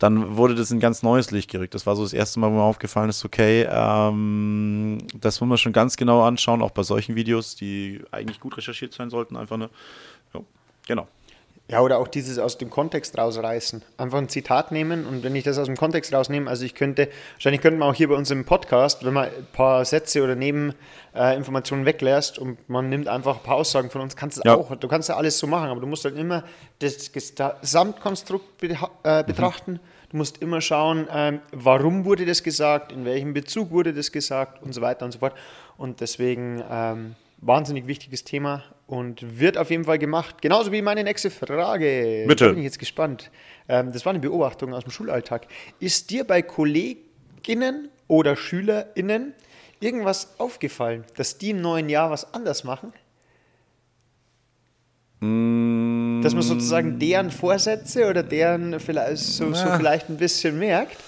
[0.01, 1.75] dann wurde das in ganz neues Licht gerückt.
[1.75, 5.59] Das war so das erste Mal, wo mir aufgefallen ist, okay, ähm, das muss man
[5.59, 9.57] schon ganz genau anschauen, auch bei solchen Videos, die eigentlich gut recherchiert sein sollten, einfach
[9.57, 9.71] ne.
[10.35, 10.41] Ja,
[10.89, 11.07] genau.
[11.73, 13.83] Ja, oder auch dieses aus dem Kontext rausreißen.
[13.97, 17.09] Einfach ein Zitat nehmen und wenn ich das aus dem Kontext rausnehme, also ich könnte,
[17.33, 20.35] wahrscheinlich könnte man auch hier bei uns im Podcast, wenn man ein paar Sätze oder
[20.35, 24.55] Nebeninformationen äh, weglässt und man nimmt einfach ein paar Aussagen von uns, kannst du ja.
[24.55, 26.45] auch, du kannst ja alles so machen, aber du musst halt immer
[26.81, 29.27] das Gesamtkonstrukt be äh, mhm.
[29.27, 29.73] betrachten.
[29.73, 29.81] Mhm.
[30.11, 34.63] Du musst immer schauen, ähm, warum wurde das gesagt, in welchem Bezug wurde das gesagt
[34.63, 35.33] und so weiter und so fort.
[35.79, 40.43] Und deswegen ähm, wahnsinnig wichtiges Thema und wird auf jeden Fall gemacht.
[40.43, 42.27] Genauso wie meine nächste Frage.
[42.29, 42.45] Bitte.
[42.45, 43.31] Da bin ich jetzt gespannt.
[43.67, 45.47] Ähm, das war eine Beobachtung aus dem Schulalltag.
[45.81, 49.33] Ist dir bei Kolleginnen oder SchülerInnen
[49.81, 52.93] irgendwas aufgefallen, dass die im neuen Jahr was anders machen?
[55.21, 56.21] Mm.
[56.23, 60.99] Dass man sozusagen deren Vorsätze oder deren vielleicht so, so vielleicht ein bisschen merkt?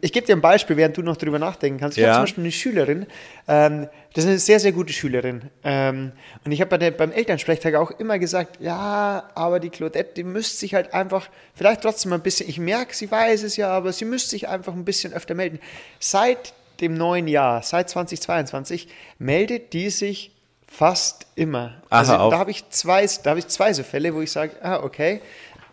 [0.00, 1.96] Ich gebe dir ein Beispiel, während du noch drüber nachdenken kannst.
[1.96, 2.08] Ich ja.
[2.08, 3.06] habe zum Beispiel eine Schülerin,
[3.46, 5.42] ähm, das ist eine sehr, sehr gute Schülerin.
[5.62, 6.12] Ähm,
[6.44, 10.56] und ich habe bei beim Elternsprechtag auch immer gesagt, ja, aber die Claudette, die müsste
[10.56, 14.04] sich halt einfach, vielleicht trotzdem ein bisschen, ich merke, sie weiß es ja, aber sie
[14.04, 15.60] müsste sich einfach ein bisschen öfter melden.
[16.00, 18.88] Seit dem neuen Jahr, seit 2022,
[19.18, 20.32] meldet die sich
[20.66, 21.82] fast immer.
[21.90, 24.52] Aha, also da habe ich zwei, da habe ich zwei so Fälle, wo ich sage,
[24.62, 25.20] ah, okay,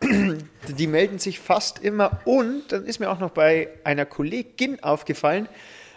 [0.68, 2.20] die melden sich fast immer.
[2.26, 5.47] Und dann ist mir auch noch bei einer Kollegin aufgefallen,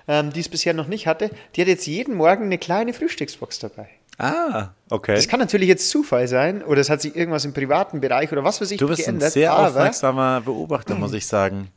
[0.08, 3.60] ähm, die es bisher noch nicht hatte, die hat jetzt jeden Morgen eine kleine Frühstücksbox
[3.60, 3.88] dabei.
[4.18, 5.14] Ah, okay.
[5.14, 8.44] Das kann natürlich jetzt Zufall sein oder es hat sich irgendwas im privaten Bereich oder
[8.44, 9.28] was weiß ich du bist geändert.
[9.28, 11.68] Ein sehr aufmerksamer Beobachter, muss ich sagen.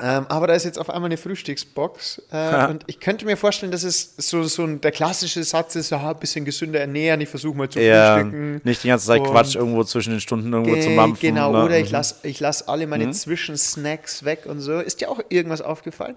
[0.00, 2.22] Ähm, aber da ist jetzt auf einmal eine Frühstücksbox.
[2.32, 5.90] Äh, und ich könnte mir vorstellen, dass es so, so ein, der klassische Satz ist,
[5.90, 8.60] ja, ein bisschen gesünder ernähren, ich versuche mal zu ja, frühstücken.
[8.64, 11.28] Nicht die ganze Zeit und Quatsch irgendwo zwischen den Stunden irgendwo zu mampfen.
[11.28, 11.92] Genau, oder, oder ich mhm.
[11.92, 13.12] lasse ich lass alle meine mhm.
[13.12, 14.80] Zwischensnacks weg und so.
[14.80, 16.16] Ist dir auch irgendwas aufgefallen?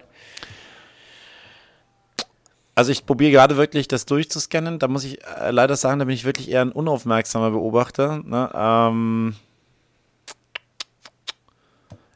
[2.74, 4.80] Also ich probiere gerade wirklich das durchzuscannen.
[4.80, 8.22] Da muss ich äh, leider sagen, da bin ich wirklich eher ein unaufmerksamer Beobachter.
[8.24, 8.50] Ne?
[8.54, 9.36] Ähm,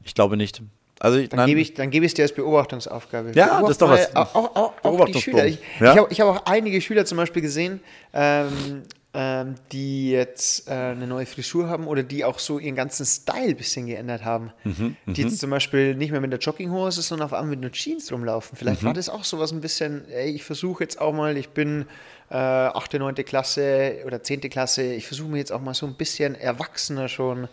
[0.02, 0.60] ich glaube nicht.
[1.02, 3.32] Also ich, dann, gebe ich, dann gebe ich es dir als Beobachtungsaufgabe.
[3.34, 4.14] Ja, Beobacht das ist doch was.
[4.14, 5.46] Auch, auch, auch, auch die Schüler.
[5.46, 6.06] Ich, ja?
[6.08, 7.80] ich habe hab auch einige Schüler zum Beispiel gesehen,
[8.12, 8.82] ähm,
[9.12, 13.48] ähm, die jetzt äh, eine neue Frisur haben oder die auch so ihren ganzen Style
[13.48, 14.52] ein bisschen geändert haben.
[14.62, 15.38] Mhm, die jetzt mhm.
[15.38, 18.56] zum Beispiel nicht mehr mit der Jogginghose, sondern auf einmal mit einer Jeans rumlaufen.
[18.56, 18.86] Vielleicht mhm.
[18.86, 21.86] war das auch so was ein bisschen, ey, ich versuche jetzt auch mal, ich bin
[22.30, 23.16] äh, 8., 9.
[23.16, 24.42] Klasse oder 10.
[24.42, 27.48] Klasse, ich versuche mir jetzt auch mal so ein bisschen erwachsener schon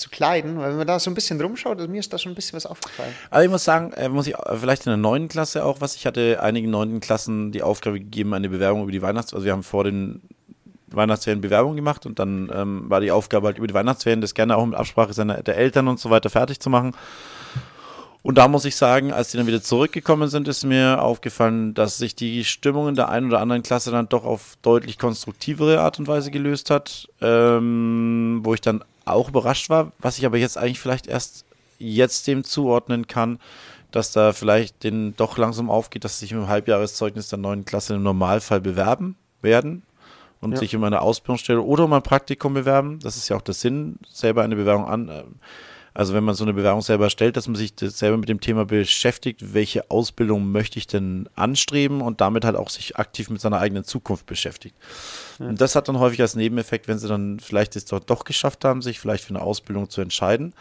[0.00, 2.32] zu kleiden, weil wenn man da so ein bisschen rumschaut, also mir ist da schon
[2.32, 3.12] ein bisschen was aufgefallen.
[3.30, 5.94] Aber ich muss sagen, äh, muss ich äh, vielleicht in der neunten Klasse auch was.
[5.94, 9.52] Ich hatte einigen neunten Klassen die Aufgabe gegeben, eine Bewerbung über die Weihnachts-, also wir
[9.52, 10.22] haben vor den
[10.88, 14.56] Weihnachtsferien Bewerbung gemacht und dann ähm, war die Aufgabe halt über die Weihnachtsferien das gerne
[14.56, 16.92] auch mit Absprache seiner, der Eltern und so weiter fertig zu machen.
[18.22, 21.96] Und da muss ich sagen, als die dann wieder zurückgekommen sind, ist mir aufgefallen, dass
[21.96, 25.98] sich die Stimmung in der einen oder anderen Klasse dann doch auf deutlich konstruktivere Art
[25.98, 30.58] und Weise gelöst hat, ähm, wo ich dann auch überrascht war, was ich aber jetzt
[30.58, 31.44] eigentlich vielleicht erst
[31.78, 33.38] jetzt dem zuordnen kann,
[33.90, 38.02] dass da vielleicht den doch langsam aufgeht, dass sich im Halbjahreszeugnis der neuen Klasse im
[38.02, 39.82] Normalfall bewerben werden
[40.40, 40.58] und ja.
[40.58, 42.98] sich um eine Ausbildungsstelle oder um ein Praktikum bewerben.
[43.00, 45.24] Das ist ja auch der Sinn, selber eine Bewerbung an.
[45.92, 48.64] Also wenn man so eine Bewerbung selber stellt, dass man sich selber mit dem Thema
[48.64, 53.58] beschäftigt, welche Ausbildung möchte ich denn anstreben und damit halt auch sich aktiv mit seiner
[53.58, 54.76] eigenen Zukunft beschäftigt.
[55.38, 55.48] Ja.
[55.48, 58.64] Und das hat dann häufig als Nebeneffekt, wenn sie dann vielleicht es dort doch geschafft
[58.64, 60.54] haben, sich vielleicht für eine Ausbildung zu entscheiden,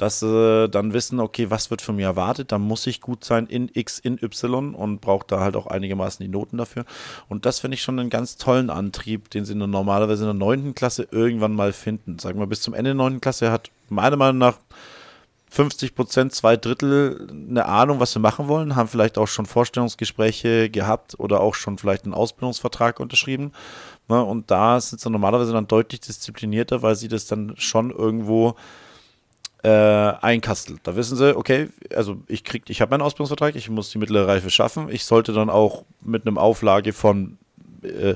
[0.00, 3.46] dass sie dann wissen, okay, was wird von mir erwartet, dann muss ich gut sein
[3.46, 6.86] in X, in Y und braucht da halt auch einigermaßen die Noten dafür.
[7.28, 10.74] Und das finde ich schon einen ganz tollen Antrieb, den sie normalerweise in der neunten
[10.74, 12.18] Klasse irgendwann mal finden.
[12.18, 14.56] Sagen wir, bis zum Ende der neunten Klasse hat meiner Meinung nach
[15.50, 20.70] 50 Prozent, zwei Drittel eine Ahnung, was sie machen wollen, haben vielleicht auch schon Vorstellungsgespräche
[20.70, 23.52] gehabt oder auch schon vielleicht einen Ausbildungsvertrag unterschrieben.
[24.08, 24.24] Ne?
[24.24, 28.54] Und da sind sie normalerweise dann deutlich disziplinierter, weil sie das dann schon irgendwo
[29.62, 30.80] äh, einkastelt.
[30.84, 34.26] Da wissen sie, okay, also ich krieg, ich habe meinen Ausbildungsvertrag, ich muss die mittlere
[34.26, 34.88] Reife schaffen.
[34.90, 37.38] Ich sollte dann auch mit einem Auflage von
[37.82, 38.14] äh,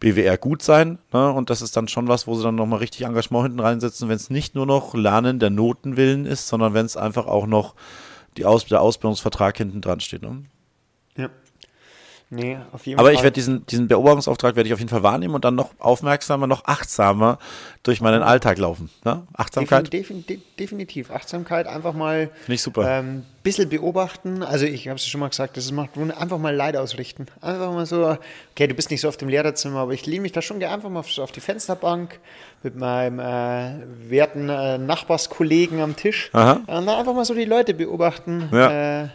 [0.00, 0.98] BWR gut sein.
[1.12, 1.32] Ne?
[1.32, 4.16] Und das ist dann schon was, wo sie dann nochmal richtig Engagement hinten reinsetzen, wenn
[4.16, 7.74] es nicht nur noch Lernen der Notenwillen ist, sondern wenn es einfach auch noch
[8.36, 10.22] die Aus der Ausbildungsvertrag hinten dran steht.
[10.22, 10.44] Ne?
[12.30, 13.14] Nee, auf jeden Aber Fall.
[13.14, 16.46] ich werde diesen, diesen Beobachtungsauftrag werde ich auf jeden Fall wahrnehmen und dann noch aufmerksamer,
[16.46, 17.38] noch achtsamer
[17.82, 18.90] durch meinen Alltag laufen.
[19.04, 19.22] Ne?
[19.34, 19.92] Achtsamkeit.
[19.92, 21.10] Defin, defin, definitiv.
[21.10, 24.42] Achtsamkeit einfach mal ein ähm, bisschen beobachten.
[24.42, 27.26] Also ich habe es schon mal gesagt, das macht einfach mal Leid ausrichten.
[27.40, 28.16] Einfach mal so,
[28.52, 30.88] okay, du bist nicht so auf dem Lehrerzimmer, aber ich lehne mich da schon einfach
[30.88, 32.18] mal auf die Fensterbank
[32.62, 36.30] mit meinem äh, werten äh, Nachbarskollegen am Tisch.
[36.32, 36.54] Aha.
[36.54, 38.48] Und dann einfach mal so die Leute beobachten.
[38.50, 39.02] Ja.
[39.02, 39.08] Äh,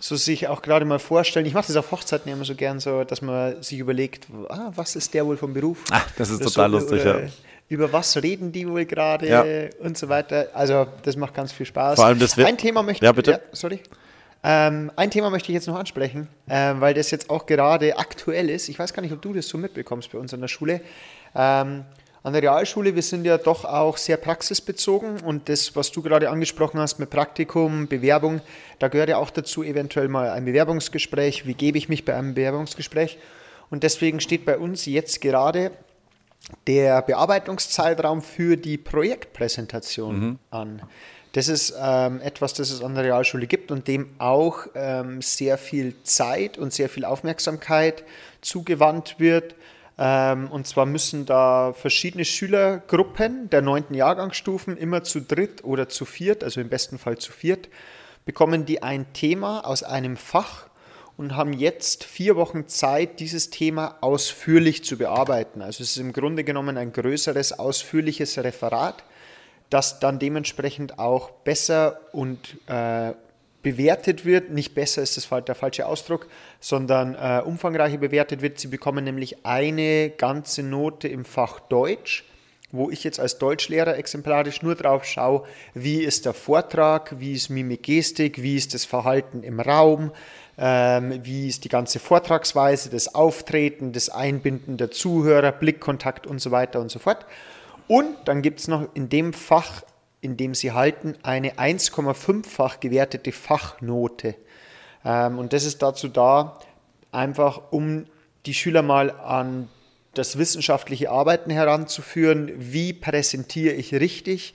[0.00, 1.46] so sich auch gerade mal vorstellen.
[1.46, 4.96] Ich mache das auf Hochzeiten immer so gern so, dass man sich überlegt, ah, was
[4.96, 5.84] ist der wohl vom Beruf?
[5.90, 7.20] Ach, das ist total so, lustig, ja.
[7.68, 9.44] Über was reden die wohl gerade ja.
[9.78, 10.48] und so weiter.
[10.54, 11.96] Also das macht ganz viel Spaß.
[11.96, 13.30] Vor allem das Ein Thema möchte ja, bitte.
[13.30, 13.80] Ja, sorry.
[14.42, 18.48] Ähm, ein Thema möchte ich jetzt noch ansprechen, ähm, weil das jetzt auch gerade aktuell
[18.48, 18.68] ist.
[18.68, 20.80] Ich weiß gar nicht, ob du das so mitbekommst bei uns an der Schule.
[21.34, 21.84] Ähm,
[22.22, 26.28] an der Realschule, wir sind ja doch auch sehr praxisbezogen und das, was du gerade
[26.28, 28.42] angesprochen hast mit Praktikum, Bewerbung,
[28.78, 31.46] da gehört ja auch dazu eventuell mal ein Bewerbungsgespräch.
[31.46, 33.18] Wie gebe ich mich bei einem Bewerbungsgespräch?
[33.70, 35.70] Und deswegen steht bei uns jetzt gerade
[36.66, 40.38] der Bearbeitungszeitraum für die Projektpräsentation mhm.
[40.50, 40.82] an.
[41.32, 45.58] Das ist ähm, etwas, das es an der Realschule gibt und dem auch ähm, sehr
[45.58, 48.02] viel Zeit und sehr viel Aufmerksamkeit
[48.40, 49.54] zugewandt wird.
[50.02, 56.06] Ähm, und zwar müssen da verschiedene Schülergruppen der neunten Jahrgangsstufen immer zu dritt oder zu
[56.06, 57.68] viert, also im besten Fall zu viert,
[58.24, 60.68] bekommen die ein Thema aus einem Fach
[61.18, 65.60] und haben jetzt vier Wochen Zeit, dieses Thema ausführlich zu bearbeiten.
[65.60, 69.04] Also es ist im Grunde genommen ein größeres, ausführliches Referat,
[69.68, 73.12] das dann dementsprechend auch besser und äh,
[73.62, 74.50] bewertet wird.
[74.50, 76.26] Nicht besser ist das der falsche Ausdruck,
[76.60, 78.58] sondern äh, umfangreicher bewertet wird.
[78.58, 82.24] Sie bekommen nämlich eine ganze Note im Fach Deutsch
[82.72, 85.44] wo ich jetzt als Deutschlehrer exemplarisch nur drauf schaue,
[85.74, 90.12] wie ist der Vortrag, wie ist Mimik Gestik, wie ist das Verhalten im Raum,
[90.56, 96.50] ähm, wie ist die ganze Vortragsweise, das Auftreten, das Einbinden der Zuhörer, Blickkontakt und so
[96.50, 97.26] weiter und so fort.
[97.88, 99.82] Und dann gibt es noch in dem Fach,
[100.20, 104.34] in dem Sie halten, eine 1,5-fach gewertete Fachnote.
[105.04, 106.58] Ähm, und das ist dazu da,
[107.12, 108.06] einfach um
[108.46, 109.68] die Schüler mal an
[110.14, 112.52] das wissenschaftliche Arbeiten heranzuführen.
[112.56, 114.54] Wie präsentiere ich richtig?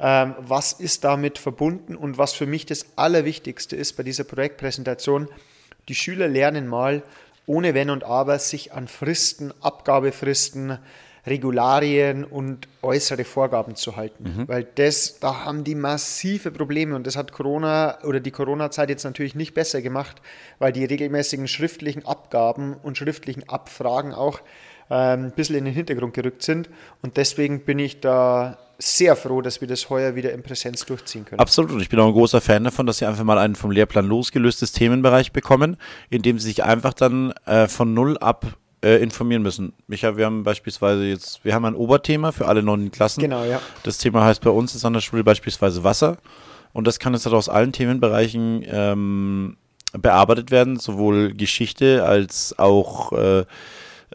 [0.00, 1.94] Ähm, was ist damit verbunden?
[1.94, 5.28] Und was für mich das Allerwichtigste ist bei dieser Projektpräsentation,
[5.88, 7.02] die Schüler lernen mal
[7.46, 10.78] ohne Wenn und Aber sich an Fristen, Abgabefristen,
[11.26, 14.24] Regularien und äußere Vorgaben zu halten.
[14.36, 14.48] Mhm.
[14.48, 19.04] Weil das, da haben die massive Probleme und das hat Corona oder die Corona-Zeit jetzt
[19.04, 20.20] natürlich nicht besser gemacht,
[20.58, 24.40] weil die regelmäßigen schriftlichen Abgaben und schriftlichen Abfragen auch
[24.90, 26.68] ähm, ein bisschen in den Hintergrund gerückt sind.
[27.02, 31.24] Und deswegen bin ich da sehr froh, dass wir das heuer wieder in Präsenz durchziehen
[31.24, 31.40] können.
[31.40, 31.72] Absolut.
[31.72, 34.06] Und ich bin auch ein großer Fan davon, dass Sie einfach mal ein vom Lehrplan
[34.06, 35.76] losgelöstes Themenbereich bekommen,
[36.10, 38.46] in dem Sie sich einfach dann äh, von null ab
[38.84, 39.72] äh, informieren müssen.
[39.86, 43.22] Micha, wir haben beispielsweise jetzt, wir haben ein Oberthema für alle neuen Klassen.
[43.22, 43.60] Genau, ja.
[43.82, 46.18] Das Thema heißt bei uns ist an der Schule beispielsweise Wasser.
[46.74, 49.56] Und das kann jetzt halt aus allen Themenbereichen ähm,
[49.92, 53.44] bearbeitet werden, sowohl Geschichte als auch äh,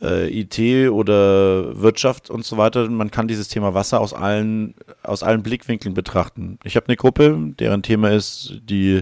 [0.01, 2.87] äh, IT oder Wirtschaft und so weiter.
[2.89, 6.59] Man kann dieses Thema Wasser aus allen, aus allen Blickwinkeln betrachten.
[6.63, 9.01] Ich habe eine Gruppe, deren Thema ist die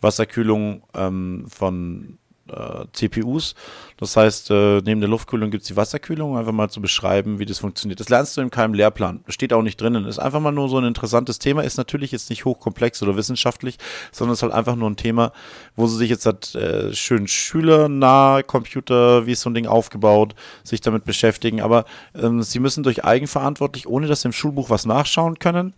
[0.00, 2.18] Wasserkühlung ähm, von
[2.48, 3.54] äh, CPUs.
[3.96, 7.46] Das heißt, äh, neben der Luftkühlung gibt es die Wasserkühlung, einfach mal zu beschreiben, wie
[7.46, 8.00] das funktioniert.
[8.00, 10.06] Das lernst du in keinem Lehrplan, steht auch nicht drinnen.
[10.06, 13.78] Ist einfach mal nur so ein interessantes Thema, ist natürlich jetzt nicht hochkomplex oder wissenschaftlich,
[14.10, 15.32] sondern ist halt einfach nur ein Thema,
[15.76, 20.34] wo sie sich jetzt halt äh, schön schülernah, Computer, wie ist so ein Ding aufgebaut,
[20.64, 21.60] sich damit beschäftigen.
[21.60, 21.84] Aber
[22.20, 25.74] ähm, sie müssen durch eigenverantwortlich, ohne dass sie im Schulbuch was nachschauen können,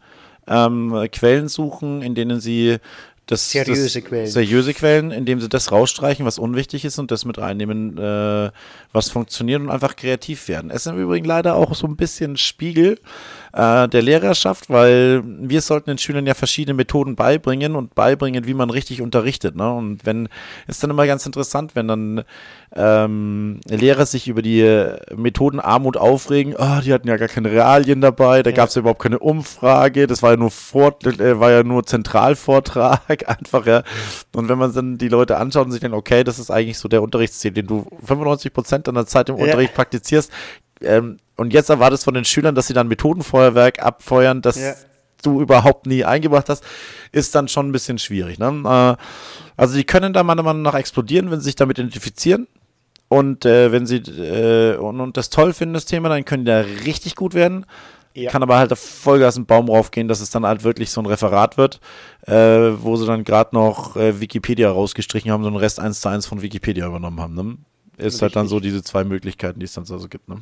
[0.46, 2.78] ähm, Quellen suchen, in denen sie
[3.26, 4.26] das, seriöse das, Quellen.
[4.26, 8.50] Seriöse Quellen, indem sie das rausstreichen, was unwichtig ist und das mit reinnehmen, äh,
[8.92, 10.70] was funktioniert und einfach kreativ werden.
[10.70, 12.98] Es ist im Übrigen leider auch so ein bisschen Spiegel
[13.54, 18.54] äh, der Lehrerschaft, weil wir sollten den Schülern ja verschiedene Methoden beibringen und beibringen, wie
[18.54, 19.56] man richtig unterrichtet.
[19.56, 19.72] Ne?
[19.72, 20.28] Und wenn,
[20.66, 22.24] ist dann immer ganz interessant, wenn dann
[22.76, 24.64] ähm, Lehrer sich über die
[25.14, 28.56] Methodenarmut aufregen, oh, die hatten ja gar keine Realien dabei, da ja.
[28.56, 31.84] gab es ja überhaupt keine Umfrage, das war ja nur Fort, äh, war ja nur
[31.86, 33.84] Zentralvortrag, einfach ja.
[34.34, 36.88] Und wenn man dann die Leute anschaut und sich denkt, okay, das ist eigentlich so
[36.88, 39.44] der Unterrichtsziel, den du 95 Prozent deiner Zeit im ja.
[39.44, 40.32] Unterricht praktizierst,
[40.80, 44.74] ähm, und jetzt erwartest von den Schülern, dass sie dann Methodenfeuerwerk abfeuern, das ja.
[45.22, 46.64] du überhaupt nie eingebracht hast,
[47.12, 48.38] ist dann schon ein bisschen schwierig.
[48.38, 48.62] Ne?
[48.64, 49.02] Äh,
[49.56, 52.46] also die können da meiner Meinung nach explodieren, wenn sie sich damit identifizieren.
[53.14, 56.50] Und äh, wenn sie äh, und, und, das toll finden, das Thema, dann können die
[56.50, 57.64] da richtig gut werden.
[58.12, 58.28] Ja.
[58.28, 61.06] Kann aber halt auf Vollgas einen Baum raufgehen, dass es dann halt wirklich so ein
[61.06, 61.78] Referat wird,
[62.26, 66.08] äh, wo sie dann gerade noch äh, Wikipedia rausgestrichen haben, so einen Rest 1 zu
[66.08, 67.34] 1 von Wikipedia übernommen haben.
[67.34, 67.56] Ne?
[67.98, 68.22] Ist Richtig.
[68.22, 70.28] halt dann so diese zwei Möglichkeiten, die es dann so gibt.
[70.28, 70.38] Ne?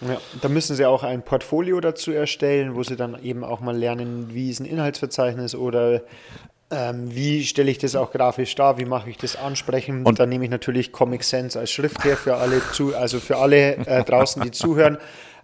[0.00, 3.76] Ja, da müssen Sie auch ein Portfolio dazu erstellen, wo Sie dann eben auch mal
[3.76, 6.02] lernen, wie ist ein Inhaltsverzeichnis oder
[6.70, 10.06] ähm, wie stelle ich das auch grafisch dar, wie mache ich das ansprechend.
[10.06, 13.38] Und dann nehme ich natürlich Comic Sans als Schrift her für alle, zu, also für
[13.38, 14.98] alle äh, draußen, die zuhören.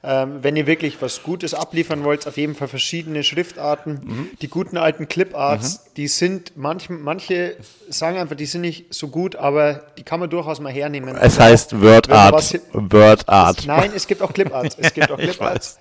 [0.06, 4.00] Ähm, wenn ihr wirklich was Gutes abliefern wollt, auf jeden Fall verschiedene Schriftarten.
[4.04, 4.30] Mhm.
[4.42, 5.90] Die guten alten Cliparts, mhm.
[5.96, 7.56] die sind, manch, manche
[7.88, 11.16] sagen einfach, die sind nicht so gut, aber die kann man durchaus mal hernehmen.
[11.16, 12.60] Es heißt Word Art.
[12.74, 13.66] Word Art.
[13.66, 14.76] Nein, es gibt auch Cliparts.
[14.78, 15.78] Es gibt auch Cliparts.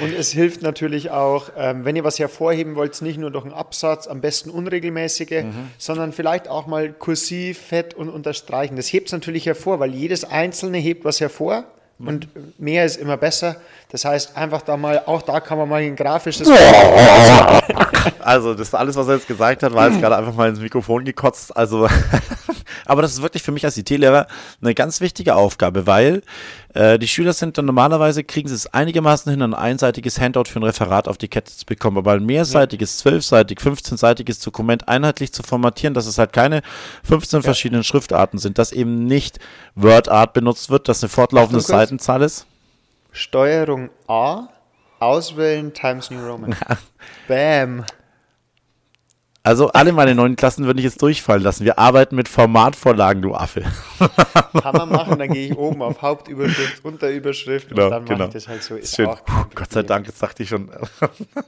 [0.00, 3.54] Und es hilft natürlich auch, ähm, wenn ihr was hervorheben wollt, nicht nur durch einen
[3.54, 5.70] Absatz, am besten unregelmäßige, mhm.
[5.78, 8.76] sondern vielleicht auch mal kursiv, fett und unterstreichen.
[8.76, 11.64] Das hebt es natürlich hervor, weil jedes Einzelne hebt was hervor
[12.06, 12.28] und
[12.58, 13.56] mehr ist immer besser.
[13.90, 16.48] Das heißt, einfach da mal, auch da kann man mal ein grafisches.
[18.20, 21.04] also, das alles, was er jetzt gesagt hat, war jetzt gerade einfach mal ins Mikrofon
[21.04, 21.56] gekotzt.
[21.56, 21.88] Also,
[22.86, 24.28] aber das ist wirklich für mich als IT-Lehrer
[24.62, 26.22] eine ganz wichtige Aufgabe, weil
[26.74, 30.60] äh, die Schüler sind dann normalerweise, kriegen sie es einigermaßen hin, ein einseitiges Handout für
[30.60, 35.42] ein Referat auf die Kette zu bekommen, aber ein mehrseitiges, zwölfseitig, 15-seitiges Dokument einheitlich zu
[35.42, 36.62] formatieren, dass es halt keine
[37.02, 37.42] 15 ja.
[37.42, 39.40] verschiedenen Schriftarten sind, dass eben nicht
[39.74, 42.46] WordArt benutzt wird, dass eine fortlaufende Seitenzahl ist.
[43.12, 44.48] Steuerung A,
[44.98, 46.54] auswählen Times New Roman.
[47.28, 47.84] Bam.
[49.42, 51.64] Also alle meine neuen Klassen würde ich jetzt durchfallen lassen.
[51.64, 53.62] Wir arbeiten mit Formatvorlagen, du Affe.
[54.62, 58.18] Kann man machen, dann gehe ich oben auf Hauptüberschrift, Unterüberschrift genau, und dann genau.
[58.18, 58.76] mache ich das halt so.
[58.76, 59.08] Ist Schön.
[59.54, 60.68] Gott sei Dank, jetzt dachte ich schon.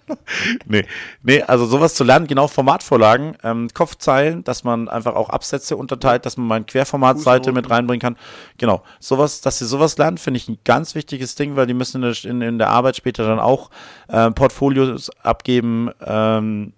[0.67, 0.87] nee,
[1.23, 6.25] nee, also sowas zu lernen, genau Formatvorlagen, ähm, Kopfzeilen, dass man einfach auch Absätze unterteilt,
[6.25, 8.17] dass man mal eine Querformatseite mit reinbringen kann.
[8.57, 12.03] Genau, sowas, dass sie sowas lernen, finde ich ein ganz wichtiges Ding, weil die müssen
[12.03, 13.69] in der, in, in der Arbeit später dann auch
[14.09, 16.73] äh, Portfolios abgeben, ähm,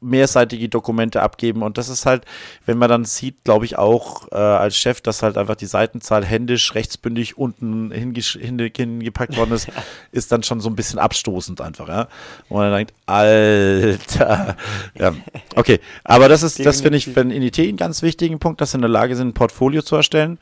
[0.00, 1.62] mehrseitige Dokumente abgeben.
[1.62, 2.24] Und das ist halt,
[2.66, 6.24] wenn man dann sieht, glaube ich auch äh, als Chef, dass halt einfach die Seitenzahl
[6.24, 9.68] händisch, rechtsbündig unten hingepackt worden ist,
[10.12, 12.08] ist dann schon so ein bisschen abstoßend einfach, ja.
[12.48, 14.56] Und man denkt, Alter.
[14.98, 15.14] ja,
[15.56, 15.80] okay.
[16.04, 18.78] Aber das ist, das finde ich für den INIT einen ganz wichtigen Punkt, dass sie
[18.78, 20.38] in der Lage sind, ein Portfolio zu erstellen.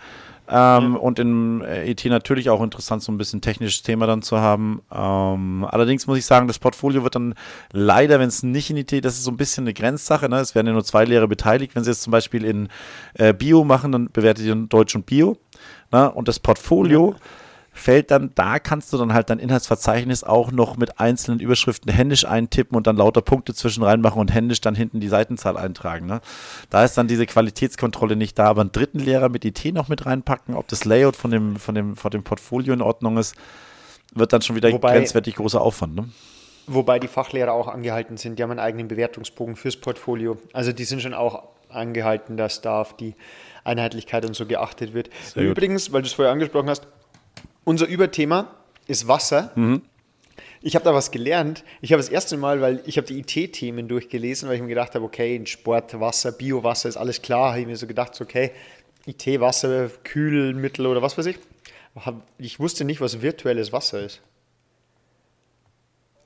[0.50, 0.98] Ähm, ja.
[0.98, 4.80] Und im IT äh, natürlich auch interessant, so ein bisschen technisches Thema dann zu haben.
[4.92, 7.34] Ähm, allerdings muss ich sagen, das Portfolio wird dann
[7.72, 10.28] leider, wenn es nicht in IT, das ist so ein bisschen eine Grenzsache.
[10.28, 10.38] Ne?
[10.40, 11.74] Es werden ja nur zwei Lehrer beteiligt.
[11.74, 12.68] Wenn sie jetzt zum Beispiel in
[13.14, 15.36] äh, Bio machen, dann bewertet ihr Deutsch und Bio.
[15.92, 16.10] Ne?
[16.10, 17.12] Und das Portfolio.
[17.12, 17.16] Ja
[17.78, 22.24] fällt dann, da kannst du dann halt dein Inhaltsverzeichnis auch noch mit einzelnen Überschriften händisch
[22.24, 26.06] eintippen und dann lauter Punkte zwischen reinmachen und händisch dann hinten die Seitenzahl eintragen.
[26.06, 26.20] Ne?
[26.70, 30.06] Da ist dann diese Qualitätskontrolle nicht da, aber einen dritten Lehrer mit IT noch mit
[30.06, 33.34] reinpacken, ob das Layout von dem, von dem, von dem Portfolio in Ordnung ist,
[34.14, 35.94] wird dann schon wieder Wobei, grenzwertig großer Aufwand.
[35.94, 36.08] Ne?
[36.66, 40.38] Wobei die Fachlehrer auch angehalten sind, die haben einen eigenen Bewertungsbogen fürs Portfolio.
[40.52, 43.14] Also die sind schon auch angehalten, dass da auf die
[43.64, 45.10] Einheitlichkeit und so geachtet wird.
[45.34, 46.86] Übrigens, weil du es vorher angesprochen hast,
[47.68, 48.50] unser Überthema
[48.86, 49.52] ist Wasser.
[49.54, 49.82] Mhm.
[50.62, 51.64] Ich habe da was gelernt.
[51.82, 54.94] Ich habe das erste Mal, weil ich habe die IT-Themen durchgelesen, weil ich mir gedacht
[54.94, 57.50] habe, okay, in Sport, Wasser, Biowasser ist alles klar.
[57.50, 58.52] Habe ich mir so gedacht, okay,
[59.06, 61.38] IT, Wasser, Kühlmittel oder was weiß ich.
[62.38, 64.22] Ich wusste nicht, was virtuelles Wasser ist.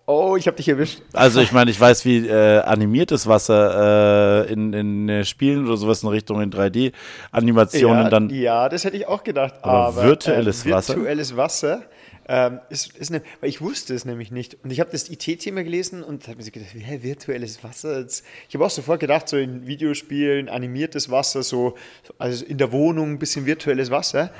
[0.07, 1.01] Oh, ich habe dich erwischt.
[1.13, 5.77] Also ich meine, ich weiß, wie äh, animiertes Wasser äh, in, in äh, Spielen oder
[5.77, 8.31] sowas in Richtung in 3D-Animationen ja, dann.
[8.31, 9.55] Ja, das hätte ich auch gedacht.
[9.63, 10.97] Aber, virtuelles äh, Wasser.
[10.97, 11.83] Virtuelles Wasser.
[12.29, 14.57] Ähm, ist, ist eine, weil ich wusste es nämlich nicht.
[14.63, 17.99] Und ich habe das IT-Thema gelesen und habe mir gedacht, hä, virtuelles Wasser?
[17.99, 21.75] Jetzt, ich habe auch sofort gedacht, so in Videospielen, animiertes Wasser, so
[22.19, 24.31] also in der Wohnung ein bisschen virtuelles Wasser.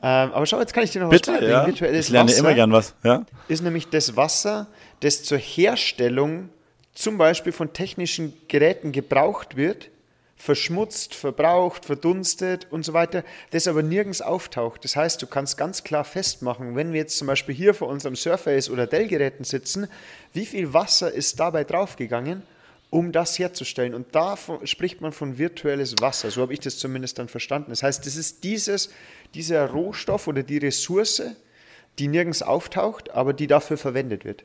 [0.00, 1.52] Ähm, aber schau, jetzt kann ich dir noch Bitte, was beibringen.
[1.52, 1.66] Ja.
[1.66, 2.94] Virtuelles ich lerne Wasser immer gern was.
[3.02, 3.26] Ja?
[3.48, 4.68] Ist nämlich das Wasser,
[5.02, 6.48] das zur Herstellung
[6.94, 9.90] zum Beispiel von technischen Geräten gebraucht wird,
[10.36, 14.84] verschmutzt, verbraucht, verdunstet und so weiter, das aber nirgends auftaucht.
[14.84, 18.16] Das heißt, du kannst ganz klar festmachen, wenn wir jetzt zum Beispiel hier vor unserem
[18.16, 19.88] Surface oder Dell-Geräten sitzen,
[20.32, 22.42] wie viel Wasser ist dabei draufgegangen,
[22.90, 23.94] um das herzustellen.
[23.94, 26.30] Und da spricht man von virtuelles Wasser.
[26.30, 27.70] So habe ich das zumindest dann verstanden.
[27.70, 28.90] Das heißt, das ist dieses,
[29.34, 31.22] dieser Rohstoff oder die Ressource,
[31.98, 34.44] die nirgends auftaucht, aber die dafür verwendet wird.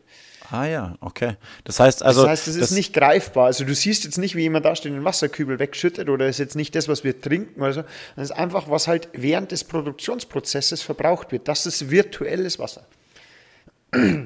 [0.50, 1.36] Ah ja, okay.
[1.66, 2.22] Das heißt also.
[2.22, 3.48] Das heißt, es ist nicht greifbar.
[3.48, 6.56] Also du siehst jetzt nicht, wie jemand da steht den Wasserkübel wegschüttet oder ist jetzt
[6.56, 7.84] nicht das, was wir trinken oder so.
[8.16, 11.48] Das ist einfach, was halt während des Produktionsprozesses verbraucht wird.
[11.48, 12.86] Das ist virtuelles Wasser.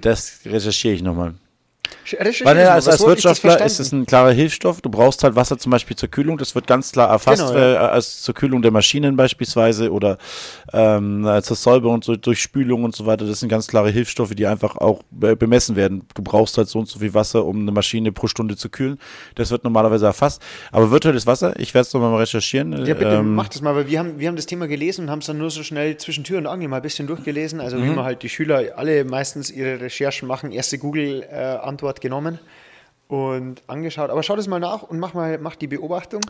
[0.02, 1.36] Das recherchiere ich nochmal.
[2.20, 4.82] Weil ja, als, als Wirtschaftler ist es ein klarer Hilfsstoff.
[4.82, 6.38] Du brauchst halt Wasser zum Beispiel zur Kühlung.
[6.38, 7.74] Das wird ganz klar erfasst, genau, ja.
[7.74, 10.18] äh, als zur Kühlung der Maschinen beispielsweise oder
[10.74, 13.26] ähm, zur Säuberung so, durch Spülung und so weiter.
[13.26, 16.04] Das sind ganz klare Hilfsstoffe, die einfach auch bemessen werden.
[16.16, 19.00] Du brauchst halt so und so viel Wasser, um eine Maschine pro Stunde zu kühlen.
[19.36, 20.42] Das wird normalerweise erfasst.
[20.72, 22.86] Aber virtuelles Wasser, ich werde es nochmal recherchieren.
[22.86, 25.12] Ja, bitte ähm, mach das mal, weil wir haben, wir haben das Thema gelesen und
[25.12, 27.60] haben es dann nur so schnell zwischen Tür und Angel mal ein bisschen durchgelesen.
[27.60, 27.84] Also mhm.
[27.86, 32.40] wie man halt die Schüler alle meistens ihre Recherchen machen, erste Google-Antwort äh, genommen
[33.08, 34.10] und angeschaut.
[34.10, 36.22] Aber schau das mal nach und mach mal mach die Beobachtung.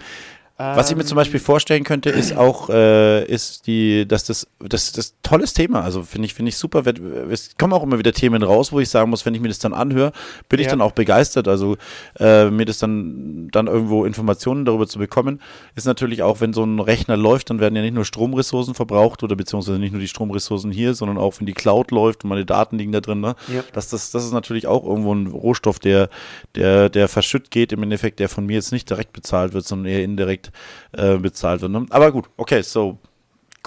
[0.62, 4.92] Was ich mir zum Beispiel vorstellen könnte, ist auch, äh, ist die, dass das, das,
[4.92, 5.82] das tolles Thema.
[5.82, 6.84] Also finde ich, finde ich super.
[7.32, 9.60] Es kommen auch immer wieder Themen raus, wo ich sagen muss, wenn ich mir das
[9.60, 10.12] dann anhöre,
[10.50, 10.66] bin ja.
[10.66, 11.48] ich dann auch begeistert.
[11.48, 11.78] Also
[12.20, 15.42] äh, mir das dann, dann irgendwo Informationen darüber zu bekommen,
[15.76, 19.24] ist natürlich auch, wenn so ein Rechner läuft, dann werden ja nicht nur Stromressourcen verbraucht
[19.24, 22.46] oder beziehungsweise nicht nur die Stromressourcen hier, sondern auch wenn die Cloud läuft und meine
[22.46, 23.22] Daten liegen da drin.
[23.22, 23.36] Ne?
[23.54, 23.64] Ja.
[23.74, 26.10] Das, das, das ist natürlich auch irgendwo ein Rohstoff, der,
[26.56, 29.92] der, der verschütt geht, im Endeffekt, der von mir jetzt nicht direkt bezahlt wird, sondern
[29.92, 30.51] eher indirekt
[30.92, 31.72] äh, bezahlt wird.
[31.72, 31.86] Ne?
[31.90, 32.98] Aber gut, okay, so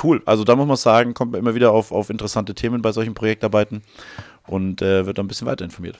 [0.03, 0.22] cool.
[0.26, 3.14] Also da muss man sagen, kommt man immer wieder auf, auf interessante Themen bei solchen
[3.14, 3.82] Projektarbeiten
[4.47, 5.99] und äh, wird dann ein bisschen weiter informiert.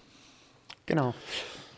[0.87, 1.15] Genau.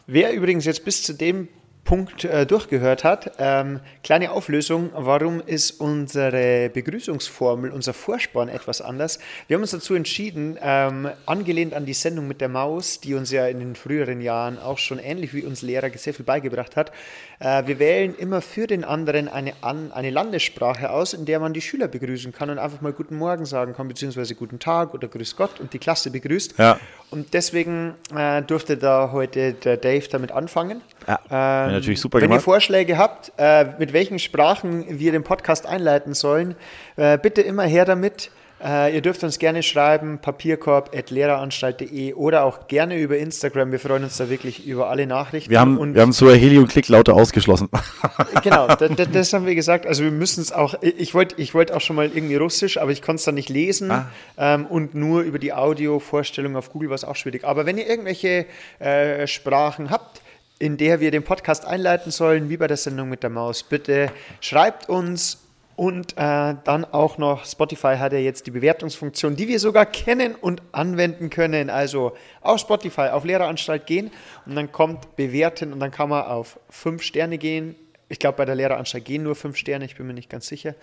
[0.06, 1.48] Wer übrigens jetzt bis zu dem
[1.86, 3.32] Punkt äh, durchgehört hat.
[3.38, 9.18] Ähm, kleine Auflösung, warum ist unsere Begrüßungsformel, unser Vorspann etwas anders?
[9.46, 13.30] Wir haben uns dazu entschieden, ähm, angelehnt an die Sendung mit der Maus, die uns
[13.30, 16.92] ja in den früheren Jahren auch schon ähnlich wie uns Lehrer sehr viel beigebracht hat.
[17.38, 21.54] Äh, wir wählen immer für den anderen eine, an, eine Landessprache aus, in der man
[21.54, 25.08] die Schüler begrüßen kann und einfach mal Guten Morgen sagen kann, beziehungsweise Guten Tag oder
[25.08, 26.58] Grüß Gott und die Klasse begrüßt.
[26.58, 26.80] Ja.
[27.10, 30.82] Und deswegen äh, durfte da heute der Dave damit anfangen.
[31.06, 32.40] Ja, ähm, natürlich super Wenn gemacht.
[32.40, 36.56] ihr Vorschläge habt, äh, mit welchen Sprachen wir den Podcast einleiten sollen,
[36.96, 38.30] äh, bitte immer her damit.
[38.64, 43.70] Äh, ihr dürft uns gerne schreiben, papierkorb.lehreranstalt.de oder auch gerne über Instagram.
[43.70, 45.50] Wir freuen uns da wirklich über alle Nachrichten.
[45.50, 47.68] Wir haben, und wir haben so Heli und Klick lauter ausgeschlossen.
[48.42, 48.66] genau,
[49.12, 49.86] das, haben wir gesagt.
[49.86, 52.92] Also wir müssen es auch, ich wollte ich wollt auch schon mal irgendwie Russisch, aber
[52.92, 54.06] ich konnte es dann nicht lesen ah.
[54.38, 57.44] ähm, und nur über die Audiovorstellung auf Google war es auch schwierig.
[57.44, 58.46] Aber wenn ihr irgendwelche
[58.78, 60.22] äh, Sprachen habt,
[60.58, 64.10] in der wir den Podcast einleiten sollen, wie bei der Sendung mit der Maus, bitte
[64.40, 65.45] schreibt uns
[65.76, 70.34] und äh, dann auch noch, Spotify hat ja jetzt die Bewertungsfunktion, die wir sogar kennen
[70.34, 71.68] und anwenden können.
[71.68, 74.10] Also auf Spotify, auf Lehreranstalt gehen
[74.46, 77.76] und dann kommt bewerten und dann kann man auf fünf Sterne gehen.
[78.08, 80.74] Ich glaube, bei der Lehreranstalt gehen nur fünf Sterne, ich bin mir nicht ganz sicher.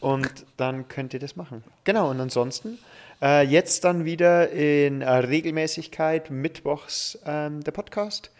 [0.00, 1.64] Und dann könnt ihr das machen.
[1.82, 2.78] Genau, und ansonsten
[3.20, 8.30] äh, jetzt dann wieder in äh, Regelmäßigkeit mittwochs ähm, der Podcast.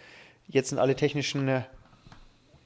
[0.47, 1.63] Jetzt sind alle technischen äh,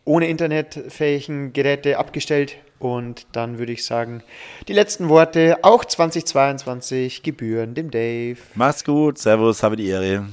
[0.04, 2.56] ohne internetfähigen Geräte abgestellt.
[2.78, 4.22] Und dann würde ich sagen,
[4.66, 8.38] die letzten Worte, auch 2022 gebühren dem Dave.
[8.54, 10.26] Mach's gut, Servus, habe die Ehre.